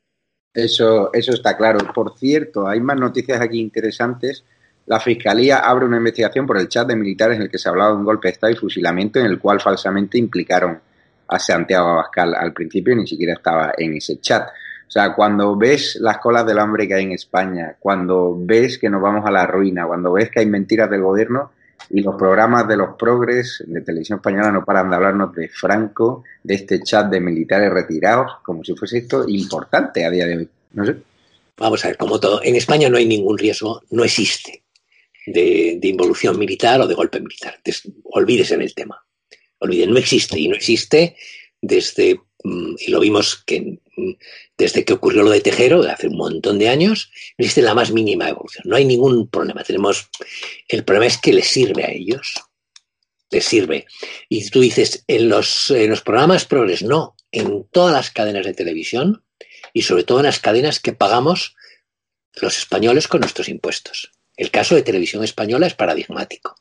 Eso, 0.53 1.11
eso 1.13 1.33
está 1.33 1.57
claro. 1.57 1.79
Por 1.93 2.17
cierto, 2.17 2.67
hay 2.67 2.79
más 2.79 2.99
noticias 2.99 3.41
aquí 3.41 3.59
interesantes. 3.59 4.43
La 4.85 4.99
Fiscalía 4.99 5.59
abre 5.59 5.85
una 5.85 5.97
investigación 5.97 6.45
por 6.45 6.57
el 6.57 6.67
chat 6.67 6.87
de 6.87 6.95
militares 6.95 7.37
en 7.37 7.43
el 7.43 7.49
que 7.49 7.57
se 7.57 7.69
hablaba 7.69 7.91
de 7.91 7.97
un 7.97 8.05
golpe 8.05 8.27
de 8.27 8.33
Estado 8.33 8.53
y 8.53 8.57
fusilamiento 8.57 9.19
en 9.19 9.25
el 9.25 9.39
cual 9.39 9.59
falsamente 9.59 10.17
implicaron 10.17 10.79
a 11.27 11.39
Santiago 11.39 11.89
Abascal 11.89 12.35
al 12.35 12.53
principio 12.53 12.95
ni 12.95 13.07
siquiera 13.07 13.33
estaba 13.33 13.73
en 13.77 13.95
ese 13.95 14.19
chat. 14.19 14.49
O 14.87 14.91
sea, 14.93 15.15
cuando 15.15 15.55
ves 15.55 15.97
las 15.99 16.19
colas 16.19 16.45
del 16.45 16.59
hambre 16.59 16.87
que 16.87 16.93
hay 16.93 17.03
en 17.03 17.13
España, 17.13 17.75
cuando 17.79 18.37
ves 18.37 18.77
que 18.77 18.89
nos 18.89 19.01
vamos 19.01 19.25
a 19.25 19.31
la 19.31 19.47
ruina, 19.47 19.87
cuando 19.87 20.11
ves 20.11 20.29
que 20.29 20.41
hay 20.41 20.45
mentiras 20.45 20.89
del 20.89 21.01
gobierno, 21.01 21.51
y 21.89 22.01
los 22.01 22.15
programas 22.15 22.67
de 22.67 22.77
los 22.77 22.95
progres 22.97 23.63
de 23.65 23.81
televisión 23.81 24.19
española 24.19 24.51
no 24.51 24.65
paran 24.65 24.89
de 24.89 24.95
hablarnos 24.95 25.33
de 25.33 25.49
Franco, 25.49 26.23
de 26.43 26.55
este 26.55 26.81
chat 26.81 27.09
de 27.09 27.19
militares 27.19 27.71
retirados, 27.71 28.37
como 28.43 28.63
si 28.63 28.75
fuese 28.75 28.99
esto 28.99 29.25
importante 29.27 30.05
a 30.05 30.09
día 30.09 30.25
de 30.25 30.37
hoy. 30.37 30.49
Vamos 31.57 31.85
a 31.85 31.89
ver, 31.89 31.97
como 31.97 32.19
todo, 32.19 32.41
en 32.43 32.55
España 32.55 32.89
no 32.89 32.97
hay 32.97 33.05
ningún 33.05 33.37
riesgo, 33.37 33.81
no 33.91 34.03
existe 34.03 34.63
de, 35.25 35.79
involución 35.81 36.37
militar 36.37 36.81
o 36.81 36.87
de 36.87 36.95
golpe 36.95 37.19
militar. 37.19 37.59
olvídese 38.05 38.55
en 38.55 38.61
el 38.61 38.73
tema. 38.73 39.03
Olviden, 39.59 39.91
no 39.91 39.97
existe 39.97 40.39
y 40.39 40.47
no 40.47 40.55
existe 40.55 41.15
desde, 41.63 42.19
mm, 42.43 42.75
y 42.77 42.91
lo 42.91 42.99
vimos 42.99 43.41
que 43.45 43.79
mm, 43.95 44.11
desde 44.57 44.83
que 44.83 44.93
ocurrió 44.93 45.23
lo 45.23 45.31
de 45.31 45.41
Tejero, 45.41 45.81
hace 45.83 46.07
un 46.07 46.17
montón 46.17 46.59
de 46.59 46.69
años, 46.69 47.09
no 47.37 47.43
existe 47.43 47.61
la 47.61 47.73
más 47.73 47.91
mínima 47.91 48.29
evolución. 48.29 48.63
No 48.67 48.75
hay 48.75 48.85
ningún 48.85 49.27
problema. 49.29 49.63
Tenemos, 49.63 50.09
el 50.67 50.83
problema 50.83 51.07
es 51.07 51.17
que 51.17 51.33
les 51.33 51.47
sirve 51.47 51.85
a 51.85 51.91
ellos. 51.91 52.33
Les 53.31 53.45
sirve. 53.45 53.87
Y 54.29 54.47
tú 54.49 54.59
dices, 54.59 55.03
en 55.07 55.29
los, 55.29 55.71
en 55.71 55.89
los 55.89 56.01
programas 56.01 56.45
progres, 56.45 56.83
no. 56.83 57.15
En 57.31 57.65
todas 57.71 57.93
las 57.93 58.11
cadenas 58.11 58.45
de 58.45 58.53
televisión, 58.53 59.23
y 59.73 59.81
sobre 59.83 60.03
todo 60.03 60.19
en 60.19 60.25
las 60.25 60.39
cadenas 60.39 60.79
que 60.79 60.93
pagamos 60.93 61.55
los 62.41 62.57
españoles 62.57 63.07
con 63.07 63.21
nuestros 63.21 63.47
impuestos. 63.47 64.11
El 64.35 64.51
caso 64.51 64.75
de 64.75 64.83
Televisión 64.83 65.23
Española 65.23 65.67
es 65.67 65.75
paradigmático. 65.75 66.55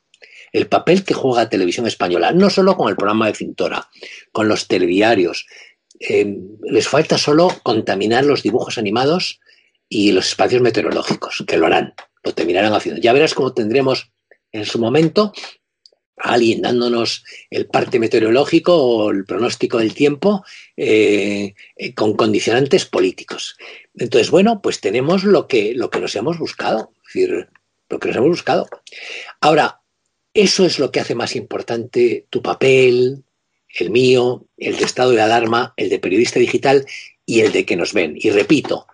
El 0.53 0.67
papel 0.67 1.03
que 1.03 1.13
juega 1.13 1.49
Televisión 1.49 1.87
Española, 1.87 2.31
no 2.31 2.49
solo 2.49 2.77
con 2.77 2.87
el 2.87 2.95
programa 2.95 3.27
de 3.27 3.33
Cintora, 3.33 3.89
con 4.31 4.47
los 4.47 4.67
telediarios, 4.67 5.47
eh, 5.99 6.37
les 6.63 6.87
falta 6.87 7.17
solo 7.17 7.49
contaminar 7.63 8.23
los 8.23 8.43
dibujos 8.43 8.77
animados 8.77 9.39
y 9.89 10.11
los 10.11 10.27
espacios 10.27 10.61
meteorológicos, 10.61 11.43
que 11.47 11.57
lo 11.57 11.65
harán, 11.65 11.93
lo 12.23 12.33
terminarán 12.33 12.73
haciendo. 12.73 13.01
Ya 13.01 13.13
verás 13.13 13.33
cómo 13.33 13.53
tendremos 13.53 14.11
en 14.51 14.65
su 14.65 14.79
momento 14.79 15.33
a 16.17 16.33
alguien 16.33 16.61
dándonos 16.61 17.23
el 17.49 17.67
parte 17.67 17.99
meteorológico 17.99 18.75
o 18.75 19.11
el 19.11 19.25
pronóstico 19.25 19.79
del 19.79 19.93
tiempo 19.93 20.43
eh, 20.77 21.53
con 21.95 22.15
condicionantes 22.15 22.85
políticos. 22.85 23.57
Entonces, 23.95 24.29
bueno, 24.29 24.61
pues 24.61 24.79
tenemos 24.79 25.23
lo 25.23 25.47
que, 25.47 25.73
lo 25.75 25.89
que 25.89 25.99
nos 25.99 26.15
hemos 26.15 26.37
buscado, 26.37 26.93
es 27.07 27.13
decir, 27.13 27.49
lo 27.89 27.99
que 27.99 28.07
nos 28.07 28.17
hemos 28.17 28.29
buscado. 28.29 28.67
Ahora, 29.41 29.81
eso 30.33 30.65
es 30.65 30.79
lo 30.79 30.91
que 30.91 30.99
hace 30.99 31.15
más 31.15 31.35
importante 31.35 32.25
tu 32.29 32.41
papel, 32.41 33.23
el 33.79 33.89
mío, 33.89 34.45
el 34.57 34.77
de 34.77 34.85
estado 34.85 35.11
de 35.11 35.21
alarma, 35.21 35.73
el 35.77 35.89
de 35.89 35.99
periodista 35.99 36.39
digital 36.39 36.85
y 37.25 37.41
el 37.41 37.51
de 37.51 37.65
que 37.65 37.75
nos 37.75 37.93
ven. 37.93 38.15
Y 38.15 38.29
repito, 38.29 38.87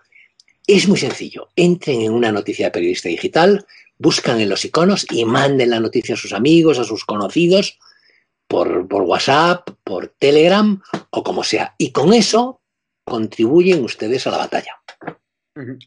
es 0.66 0.88
muy 0.88 0.98
sencillo. 0.98 1.48
Entren 1.56 2.02
en 2.02 2.12
una 2.12 2.32
noticia 2.32 2.66
de 2.66 2.72
periodista 2.72 3.08
digital, 3.08 3.66
buscan 3.98 4.40
en 4.40 4.48
los 4.48 4.64
iconos 4.64 5.06
y 5.10 5.24
manden 5.24 5.70
la 5.70 5.80
noticia 5.80 6.14
a 6.14 6.18
sus 6.18 6.32
amigos, 6.32 6.78
a 6.78 6.84
sus 6.84 7.04
conocidos, 7.04 7.78
por, 8.46 8.88
por 8.88 9.02
WhatsApp, 9.02 9.68
por 9.84 10.08
Telegram 10.18 10.80
o 11.10 11.22
como 11.22 11.44
sea. 11.44 11.74
Y 11.78 11.92
con 11.92 12.12
eso 12.12 12.60
contribuyen 13.04 13.84
ustedes 13.84 14.26
a 14.26 14.30
la 14.30 14.38
batalla. 14.38 14.80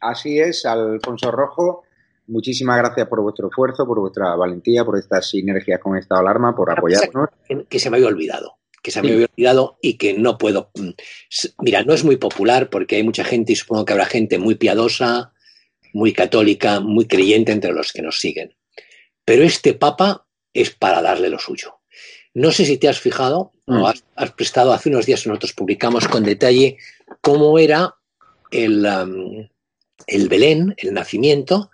Así 0.02 0.40
es, 0.40 0.66
Alfonso 0.66 1.32
Rojo. 1.32 1.84
Muchísimas 2.28 2.78
gracias 2.78 3.08
por 3.08 3.22
vuestro 3.22 3.50
esfuerzo, 3.50 3.86
por 3.86 4.00
vuestra 4.00 4.36
valentía, 4.36 4.86
por 4.86 4.98
estas 4.98 5.30
sinergias 5.30 5.80
con 5.80 5.98
Estado 5.98 6.22
de 6.22 6.30
Alarma, 6.30 6.56
por 6.56 6.72
apoyarnos. 6.72 7.30
Que 7.70 7.80
se 7.80 7.90
me 7.90 7.98
había 7.98 8.08
olvidado 8.08 8.58
que 8.84 8.92
se 8.92 9.02
me 9.02 9.14
había 9.14 9.28
olvidado 9.34 9.80
y 9.82 9.94
que 9.94 10.14
no 10.14 10.38
puedo. 10.38 10.70
Mm, 10.76 10.90
mira, 11.60 11.84
no 11.84 11.94
es 11.94 12.04
muy 12.04 12.18
popular 12.18 12.70
porque 12.70 12.98
hay 12.98 13.04
mucha 13.04 13.24
gente 13.24 13.54
y 13.54 13.56
supongo 13.56 13.86
que 13.86 13.94
habrá 13.94 14.06
gente 14.06 14.38
muy 14.38 14.56
piadosa, 14.56 15.34
muy 15.94 16.12
católica, 16.12 16.82
muy 16.82 17.08
creyente 17.08 17.54
entre 17.54 17.72
los 17.72 17.94
que 17.94 18.02
nos 18.02 18.20
siguen. 18.20 18.54
Pero 19.24 19.44
este 19.44 19.74
Papa 19.74 20.28
es 20.54 20.72
para 20.72 21.02
darle 21.02 21.30
lo 21.30 21.40
suyo. 21.40 21.80
No 22.34 22.52
sé 22.52 22.66
si 22.66 22.78
te 22.78 22.90
has 22.90 23.00
fijado 23.00 23.54
o 23.66 23.74
mm. 23.74 23.86
has, 24.16 24.32
prestado, 24.34 24.74
hace 24.74 24.90
unos 24.90 25.06
días 25.06 25.26
nosotros 25.26 25.54
publicamos 25.54 26.10
con 26.10 26.26
detalle 26.26 26.78
cómo 27.22 27.58
era 27.58 27.96
el, 28.52 28.86
el 30.08 30.28
Belén, 30.28 30.76
el 30.78 30.94
nacimiento, 30.94 31.72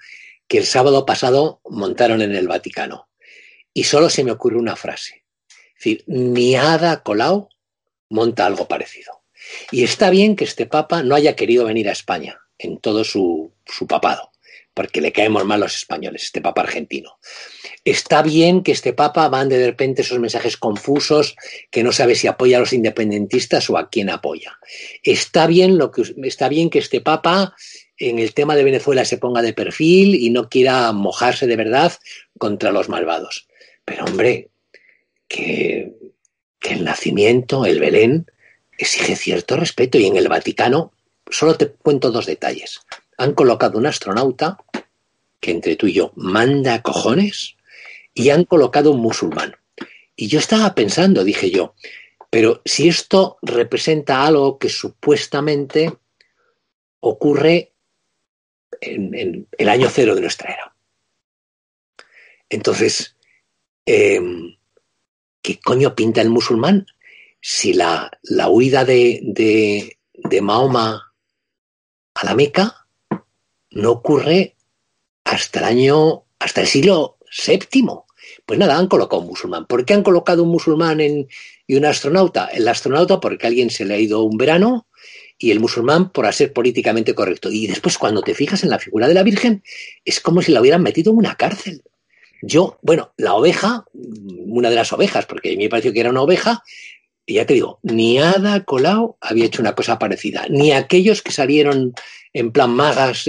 que 0.50 0.58
el 0.58 0.66
sábado 0.66 1.06
pasado 1.06 1.62
montaron 1.70 2.22
en 2.22 2.36
el 2.36 2.50
Vaticano. 2.50 3.08
Y 3.74 3.86
solo 3.86 4.10
se 4.10 4.26
me 4.26 4.32
ocurre 4.32 4.58
una 4.58 4.76
frase 4.76 5.20
es 5.80 5.86
decir, 5.86 6.04
ni 6.08 6.56
Ada 6.56 7.04
Colau 7.04 7.48
monta 8.10 8.46
algo 8.46 8.68
parecido. 8.68 9.22
Y 9.72 9.86
está 9.86 10.10
bien 10.10 10.36
que 10.36 10.44
este 10.44 10.66
Papa 10.66 11.04
no 11.04 11.16
haya 11.16 11.38
querido 11.38 11.66
venir 11.66 11.88
a 11.88 11.94
España 11.94 12.38
en 12.58 12.80
todo 12.80 13.06
su, 13.06 13.54
papado, 13.88 14.34
porque 14.74 15.00
le 15.00 15.14
caemos 15.14 15.46
mal 15.46 15.62
los 15.62 15.78
españoles, 15.78 16.24
este 16.24 16.42
Papa 16.42 16.64
argentino. 16.64 17.18
Está 17.86 18.22
bien 18.22 18.62
que 18.62 18.74
este 18.74 18.92
Papa 18.92 19.30
mande 19.30 19.58
de 19.58 19.68
repente 19.68 20.02
esos 20.02 20.20
mensajes 20.20 20.58
confusos 20.58 21.38
que 21.72 21.82
no 21.82 21.94
sabe 21.94 22.16
si 22.16 22.28
apoya 22.28 22.58
a 22.58 22.60
los 22.60 22.74
independentistas 22.74 23.70
o 23.70 23.78
a 23.78 23.90
quién 23.90 24.10
apoya. 24.10 24.60
Está 25.02 25.48
bien, 25.48 25.78
lo 25.78 25.92
que, 25.92 26.04
está 26.24 26.50
bien 26.50 26.70
que 26.70 26.80
este 26.80 27.00
Papa 27.00 27.56
en 28.00 28.18
el 28.18 28.34
tema 28.34 28.56
de 28.56 28.64
Venezuela 28.64 29.06
se 29.06 29.18
ponga 29.18 29.42
de 29.42 29.54
perfil 29.54 30.16
y 30.16 30.30
no 30.30 30.50
quiera 30.50 30.92
mojarse 30.94 31.48
de 31.48 31.58
verdad 31.58 31.94
contra 32.38 32.72
los 32.72 32.90
malvados. 32.90 33.48
Pero 33.86 34.06
hombre, 34.06 34.50
que, 35.28 35.94
el 36.62 36.84
nacimiento, 36.84 37.66
el 37.66 37.80
Belén, 37.80 38.26
exige 38.78 39.16
cierto 39.16 39.58
respeto 39.58 39.98
y 39.98 40.06
en 40.06 40.16
el 40.16 40.30
Vaticano, 40.30 40.94
solo 41.30 41.56
te 41.56 41.68
cuento 41.68 42.12
dos 42.12 42.26
detalles. 42.26 42.80
Han 43.18 43.34
colocado 43.34 43.78
un 43.78 43.86
astronauta 43.86 44.58
que 45.40 45.52
entre 45.52 45.76
tú 45.76 45.88
y 45.88 45.94
yo 45.94 46.12
manda 46.16 46.82
cojones 46.82 47.56
y 48.14 48.30
han 48.30 48.46
colocado 48.46 48.92
un 48.92 49.02
musulmán. 49.02 49.56
Y 50.16 50.28
yo 50.28 50.40
estaba 50.40 50.76
pensando, 50.76 51.24
dije 51.24 51.50
yo, 51.50 51.74
pero 52.30 52.62
si 52.66 52.88
esto 52.88 53.38
representa 53.42 54.26
algo 54.26 54.60
que 54.60 54.70
supuestamente 54.70 55.92
ocurre 57.00 57.74
en, 58.82 59.48
el 59.58 59.70
año 59.70 59.90
cero 59.90 60.16
de 60.16 60.22
nuestra 60.22 60.54
era. 60.54 60.76
Entonces, 62.50 63.16
em, 63.86 64.58
¿qué 65.42 65.60
coño 65.60 65.96
pinta 65.96 66.22
el 66.22 66.30
musulmán? 66.30 66.88
Si 67.42 67.74
la, 67.74 68.12
huida 68.50 68.86
de, 68.86 69.20
de, 69.24 70.42
Mahoma 70.42 71.14
a 72.16 72.26
la 72.26 72.36
Meca 72.36 72.88
no 73.72 73.92
ocurre 73.92 74.56
hasta 75.24 75.60
el 75.60 75.66
año, 75.66 76.26
hasta 76.40 76.62
el 76.62 76.68
siglo 76.68 77.18
VII. 77.48 77.86
Pues 78.46 78.60
nada, 78.60 78.78
han 78.78 78.88
colocado 78.88 79.22
un 79.22 79.28
musulmán. 79.28 79.66
¿Por 79.68 79.86
qué 79.86 79.94
han 79.94 80.04
colocado 80.04 80.44
un 80.44 80.50
musulmán 80.50 81.00
en, 81.02 81.28
y 81.68 81.76
un 81.76 81.86
astronauta? 81.86 82.48
El 82.48 82.68
astronauta 82.68 83.20
porque 83.20 83.46
a 83.46 83.50
alguien 83.50 83.70
se 83.70 83.86
le 83.86 83.94
ha 83.94 84.00
ido 84.00 84.24
un 84.24 84.38
verano 84.38 84.88
y 85.40 85.52
el 85.52 85.60
musulmán 85.60 86.12
por 86.12 86.32
ser 86.34 86.54
políticamente 86.54 87.16
correcto. 87.16 87.50
Y 87.52 87.66
después 87.66 87.98
cuando 87.98 88.22
te 88.22 88.36
fijas 88.36 88.64
en 88.64 88.70
la 88.70 88.78
figura 88.78 89.08
de 89.08 89.14
la 89.14 89.24
Virgen, 89.24 89.64
es 90.06 90.20
como 90.20 90.42
si 90.42 90.52
la 90.52 90.62
hubieran 90.62 90.84
metido 90.84 91.12
en 91.12 91.18
una 91.18 91.36
cárcel. 91.36 91.82
Yo, 92.42 92.78
bueno, 92.82 93.14
la 93.18 93.34
oveja, 93.34 93.86
una 93.94 94.70
de 94.70 94.76
las 94.76 94.94
ovejas, 94.94 95.26
porque 95.26 95.50
a 95.50 95.52
mí 95.56 95.64
me 95.64 95.70
pareció 95.70 95.94
que 95.94 96.02
era 96.02 96.10
una 96.10 96.22
oveja, 96.22 96.62
y 97.26 97.36
ya 97.36 97.46
te 97.46 97.54
digo, 97.54 97.80
ni 97.84 98.20
Ada 98.20 98.64
Colau 98.66 99.18
había 99.22 99.46
hecho 99.46 99.62
una 99.62 99.76
cosa 99.76 99.98
parecida, 99.98 100.46
ni 100.50 100.72
aquellos 100.72 101.22
que 101.22 101.32
salieron 101.32 101.94
en 102.34 102.52
plan 102.52 102.72
magas 102.72 103.26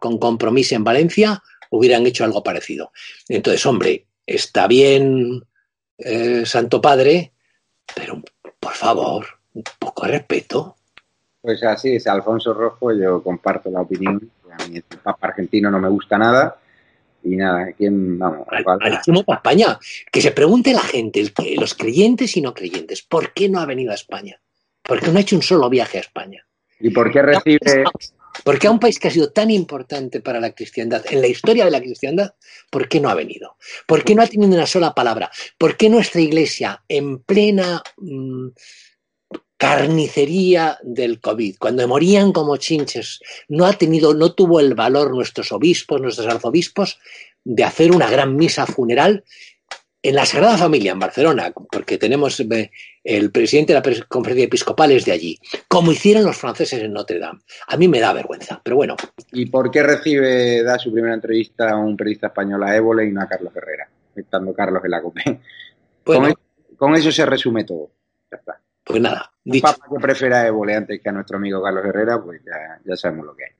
con 0.00 0.18
compromiso 0.18 0.74
en 0.74 0.84
Valencia 0.84 1.42
hubieran 1.70 2.06
hecho 2.06 2.24
algo 2.24 2.42
parecido. 2.42 2.92
Entonces, 3.28 3.64
hombre, 3.66 4.06
está 4.26 4.66
bien, 4.66 5.42
eh, 5.98 6.42
Santo 6.44 6.80
Padre, 6.80 7.32
pero 7.94 8.22
por 8.60 8.74
favor, 8.74 9.26
un 9.54 9.64
poco 9.78 10.06
de 10.06 10.12
respeto. 10.12 10.76
Pues 11.42 11.62
así 11.64 11.96
es, 11.96 12.06
Alfonso 12.06 12.54
Rojo, 12.54 12.92
yo 12.92 13.22
comparto 13.22 13.68
la 13.68 13.80
opinión. 13.80 14.30
A 14.50 14.68
mí 14.68 14.76
el 14.76 14.82
Papa 14.82 15.28
argentino 15.28 15.70
no 15.70 15.80
me 15.80 15.88
gusta 15.88 16.16
nada 16.16 16.56
y 17.24 17.36
nada, 17.36 17.72
¿quién 17.72 18.18
vamos? 18.18 18.46
Malísimo 18.80 19.24
para 19.24 19.38
España. 19.38 19.78
Que 20.10 20.20
se 20.20 20.30
pregunte 20.30 20.72
la 20.72 20.80
gente, 20.80 21.32
los 21.56 21.74
creyentes 21.74 22.36
y 22.36 22.42
no 22.42 22.54
creyentes, 22.54 23.02
¿por 23.02 23.32
qué 23.32 23.48
no 23.48 23.60
ha 23.60 23.66
venido 23.66 23.90
a 23.90 23.96
España? 23.96 24.40
¿Por 24.82 25.00
qué 25.00 25.10
no 25.10 25.18
ha 25.18 25.22
hecho 25.22 25.36
un 25.36 25.42
solo 25.42 25.68
viaje 25.68 25.98
a 25.98 26.02
España? 26.02 26.46
¿Y 26.78 26.90
por 26.90 27.10
qué 27.12 27.22
recibe.? 27.22 27.84
Porque 28.44 28.66
a 28.66 28.70
un 28.70 28.80
país 28.80 28.98
que 28.98 29.08
ha 29.08 29.10
sido 29.10 29.30
tan 29.30 29.50
importante 29.50 30.20
para 30.20 30.40
la 30.40 30.52
cristiandad, 30.52 31.04
en 31.10 31.20
la 31.20 31.26
historia 31.26 31.66
de 31.66 31.70
la 31.70 31.80
cristiandad, 31.80 32.34
¿por 32.70 32.88
qué 32.88 32.98
no 32.98 33.10
ha 33.10 33.14
venido? 33.14 33.56
¿Por 33.86 34.02
qué 34.02 34.14
no 34.14 34.22
ha 34.22 34.26
tenido 34.26 34.54
una 34.54 34.66
sola 34.66 34.94
palabra? 34.94 35.30
¿Por 35.58 35.76
qué 35.76 35.90
nuestra 35.90 36.20
iglesia, 36.20 36.82
en 36.88 37.18
plena 37.18 37.82
mm, 37.98 38.48
carnicería 39.62 40.78
del 40.82 41.20
COVID, 41.20 41.56
cuando 41.56 41.86
morían 41.86 42.32
como 42.32 42.56
chinches, 42.56 43.20
no 43.48 43.64
ha 43.64 43.72
tenido, 43.72 44.12
no 44.12 44.32
tuvo 44.32 44.58
el 44.58 44.74
valor 44.74 45.14
nuestros 45.14 45.52
obispos, 45.52 46.00
nuestros 46.00 46.26
arzobispos, 46.26 46.98
de 47.44 47.62
hacer 47.62 47.92
una 47.92 48.10
gran 48.10 48.34
misa 48.34 48.66
funeral 48.66 49.24
en 50.02 50.16
la 50.16 50.26
Sagrada 50.26 50.58
Familia, 50.58 50.90
en 50.90 50.98
Barcelona, 50.98 51.52
porque 51.70 51.96
tenemos 51.96 52.40
eh, 52.40 52.70
el 53.04 53.30
presidente 53.30 53.72
de 53.72 53.80
la 53.80 54.06
conferencia 54.08 54.46
episcopal 54.46 54.90
es 54.90 55.04
de 55.04 55.12
allí, 55.12 55.38
como 55.68 55.92
hicieron 55.92 56.24
los 56.24 56.36
franceses 56.36 56.82
en 56.82 56.92
Notre 56.92 57.20
Dame. 57.20 57.38
A 57.68 57.76
mí 57.76 57.86
me 57.86 58.00
da 58.00 58.12
vergüenza, 58.12 58.60
pero 58.64 58.74
bueno. 58.74 58.96
¿Y 59.30 59.46
por 59.46 59.70
qué 59.70 59.84
recibe, 59.84 60.64
da 60.64 60.76
su 60.76 60.92
primera 60.92 61.14
entrevista 61.14 61.70
a 61.70 61.76
un 61.76 61.96
periodista 61.96 62.26
español 62.26 62.64
a 62.64 62.76
Évole 62.76 63.06
y 63.06 63.12
no 63.12 63.22
a 63.22 63.28
Carlos 63.28 63.54
Herrera, 63.54 63.88
estando 64.16 64.52
Carlos 64.52 64.82
en 64.84 64.90
la 64.90 65.02
COPE? 65.02 65.40
con, 66.02 66.34
con 66.76 66.96
eso 66.96 67.12
se 67.12 67.24
resume 67.24 67.62
todo. 67.62 67.92
Ya 68.28 68.38
está. 68.38 68.60
Pues 68.84 69.00
nada, 69.00 69.32
dicho. 69.44 69.66
Un 69.68 69.72
papa 69.74 69.86
que 69.92 70.00
prefiera 70.00 70.46
Évole 70.46 70.74
antes 70.74 71.00
que 71.00 71.08
a 71.08 71.12
nuestro 71.12 71.36
amigo 71.36 71.62
Carlos 71.62 71.84
Herrera, 71.84 72.22
pues 72.22 72.40
ya, 72.44 72.96
sabemos 72.96 73.26
lo 73.26 73.36
que 73.36 73.44
hay. 73.44 73.50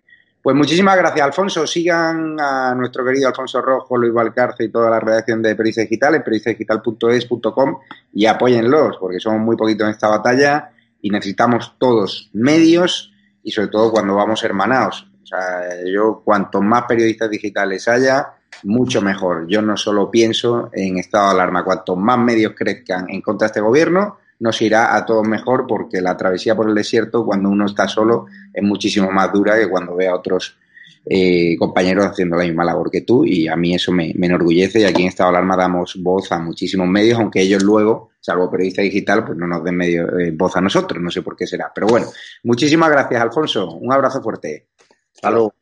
Pues 0.42 0.56
muchísimas 0.56 0.96
gracias, 0.96 1.24
Alfonso. 1.24 1.66
Sigan 1.66 2.36
a 2.40 2.74
nuestro 2.74 3.04
querido 3.04 3.28
Alfonso 3.28 3.62
Rojo, 3.62 3.96
Luis 3.96 4.12
Valcarce 4.12 4.64
y 4.64 4.70
toda 4.70 4.90
la 4.90 4.98
redacción 4.98 5.40
de 5.40 5.54
Pericia 5.54 5.84
Digital 5.84 6.16
en 6.16 6.24
periciadigital.es.com 6.24 7.78
y 8.12 8.26
apóyenlos, 8.26 8.96
porque 8.98 9.20
somos 9.20 9.40
muy 9.40 9.56
poquitos 9.56 9.86
en 9.86 9.92
esta 9.92 10.08
batalla 10.08 10.72
y 11.00 11.10
necesitamos 11.10 11.76
todos 11.78 12.28
medios 12.32 13.12
y 13.44 13.52
sobre 13.52 13.68
todo 13.68 13.92
cuando 13.92 14.16
vamos 14.16 14.42
hermanados. 14.42 15.06
O 15.22 15.26
sea, 15.26 15.84
yo 15.86 16.22
cuanto 16.24 16.60
más 16.60 16.84
periodistas 16.88 17.30
digitales 17.30 17.86
haya, 17.86 18.34
mucho 18.64 19.00
mejor. 19.02 19.46
Yo 19.48 19.62
no 19.62 19.76
solo 19.76 20.10
pienso 20.10 20.70
en 20.72 20.98
estado 20.98 21.26
de 21.26 21.30
alarma, 21.32 21.64
cuanto 21.64 21.96
más 21.96 22.18
medios 22.18 22.54
crezcan 22.56 23.08
en 23.08 23.20
contra 23.20 23.46
de 23.46 23.50
este 23.50 23.60
gobierno, 23.60 24.18
nos 24.42 24.60
irá 24.60 24.96
a 24.96 25.06
todos 25.06 25.26
mejor 25.26 25.66
porque 25.68 26.00
la 26.00 26.16
travesía 26.16 26.56
por 26.56 26.68
el 26.68 26.74
desierto 26.74 27.24
cuando 27.24 27.48
uno 27.48 27.66
está 27.66 27.86
solo 27.86 28.26
es 28.52 28.62
muchísimo 28.62 29.08
más 29.12 29.32
dura 29.32 29.56
que 29.56 29.68
cuando 29.68 29.94
ve 29.94 30.08
a 30.08 30.16
otros 30.16 30.58
eh, 31.04 31.54
compañeros 31.56 32.06
haciendo 32.06 32.36
la 32.36 32.42
misma 32.42 32.64
labor 32.64 32.90
que 32.90 33.02
tú 33.02 33.24
y 33.24 33.46
a 33.46 33.54
mí 33.54 33.72
eso 33.72 33.92
me, 33.92 34.10
enorgullece 34.10 34.80
y 34.80 34.84
aquí 34.84 35.02
en 35.02 35.08
Estado 35.08 35.30
de 35.30 35.36
Alarma 35.36 35.56
damos 35.56 35.96
voz 36.02 36.32
a 36.32 36.40
muchísimos 36.40 36.88
medios, 36.88 37.20
aunque 37.20 37.40
ellos 37.40 37.62
luego, 37.62 38.10
salvo 38.18 38.50
periodista 38.50 38.82
digital, 38.82 39.24
pues 39.24 39.38
no 39.38 39.46
nos 39.46 39.62
den 39.62 39.76
medio, 39.76 40.18
eh, 40.18 40.32
voz 40.32 40.56
a 40.56 40.60
nosotros, 40.60 41.00
no 41.00 41.12
sé 41.12 41.22
por 41.22 41.36
qué 41.36 41.46
será. 41.46 41.70
Pero 41.72 41.86
bueno, 41.86 42.08
muchísimas 42.42 42.90
gracias 42.90 43.22
Alfonso, 43.22 43.76
un 43.76 43.92
abrazo 43.92 44.20
fuerte. 44.20 44.70
Hasta 45.14 45.30
luego. 45.30 45.54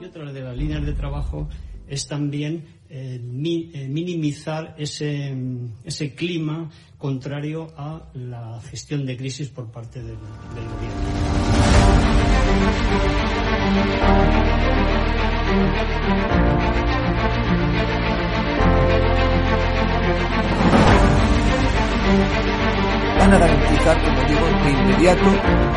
Y 0.00 0.06
otra 0.06 0.32
de 0.32 0.40
las 0.40 0.56
líneas 0.56 0.84
de 0.84 0.92
trabajo 0.92 1.48
es 1.86 2.08
también 2.08 2.64
eh, 2.88 3.18
minimizar 3.20 4.74
ese, 4.78 5.34
ese 5.84 6.14
clima 6.14 6.70
contrario 6.98 7.72
a 7.76 8.10
la 8.14 8.60
gestión 8.62 9.04
de 9.06 9.16
crisis 9.16 9.48
por 9.48 9.70
parte 9.70 10.00
del, 10.00 10.16
del 10.16 10.68
gobierno. 10.68 12.06
Van 23.18 23.32
a 23.32 23.38
garantizar, 23.38 24.04
como 24.04 24.22
digo, 24.28 24.46
de 24.64 24.70
inmediato 24.70 25.76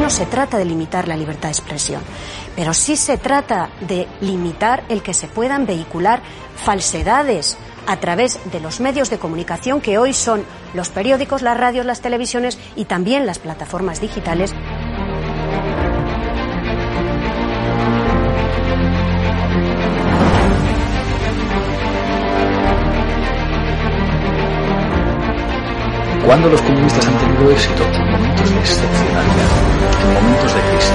No 0.00 0.10
se 0.10 0.26
trata 0.26 0.58
de 0.58 0.64
limitar 0.64 1.08
la 1.08 1.16
libertad 1.16 1.48
de 1.48 1.52
expresión, 1.52 2.00
pero 2.54 2.72
sí 2.72 2.96
se 2.96 3.18
trata 3.18 3.70
de 3.80 4.06
limitar 4.20 4.84
el 4.88 5.02
que 5.02 5.12
se 5.12 5.26
puedan 5.26 5.66
vehicular 5.66 6.22
falsedades 6.54 7.58
a 7.86 7.98
través 7.98 8.38
de 8.50 8.60
los 8.60 8.80
medios 8.80 9.10
de 9.10 9.18
comunicación 9.18 9.80
que 9.80 9.98
hoy 9.98 10.12
son 10.12 10.44
los 10.74 10.88
periódicos, 10.88 11.42
las 11.42 11.56
radios, 11.56 11.86
las 11.86 12.00
televisiones 12.00 12.58
y 12.74 12.84
también 12.84 13.26
las 13.26 13.38
plataformas 13.38 14.00
digitales. 14.00 14.52
Cuando 26.26 26.48
los 26.48 26.60
comunistas 26.60 27.06
han 27.06 27.16
tenido 27.18 27.52
éxito? 27.52 27.84
En 27.84 28.10
momentos 28.10 28.50
de 28.50 28.58
excepcionalidad, 28.58 29.50
en 30.02 30.14
momentos 30.14 30.54
de 30.54 30.60
crisis. 30.60 30.92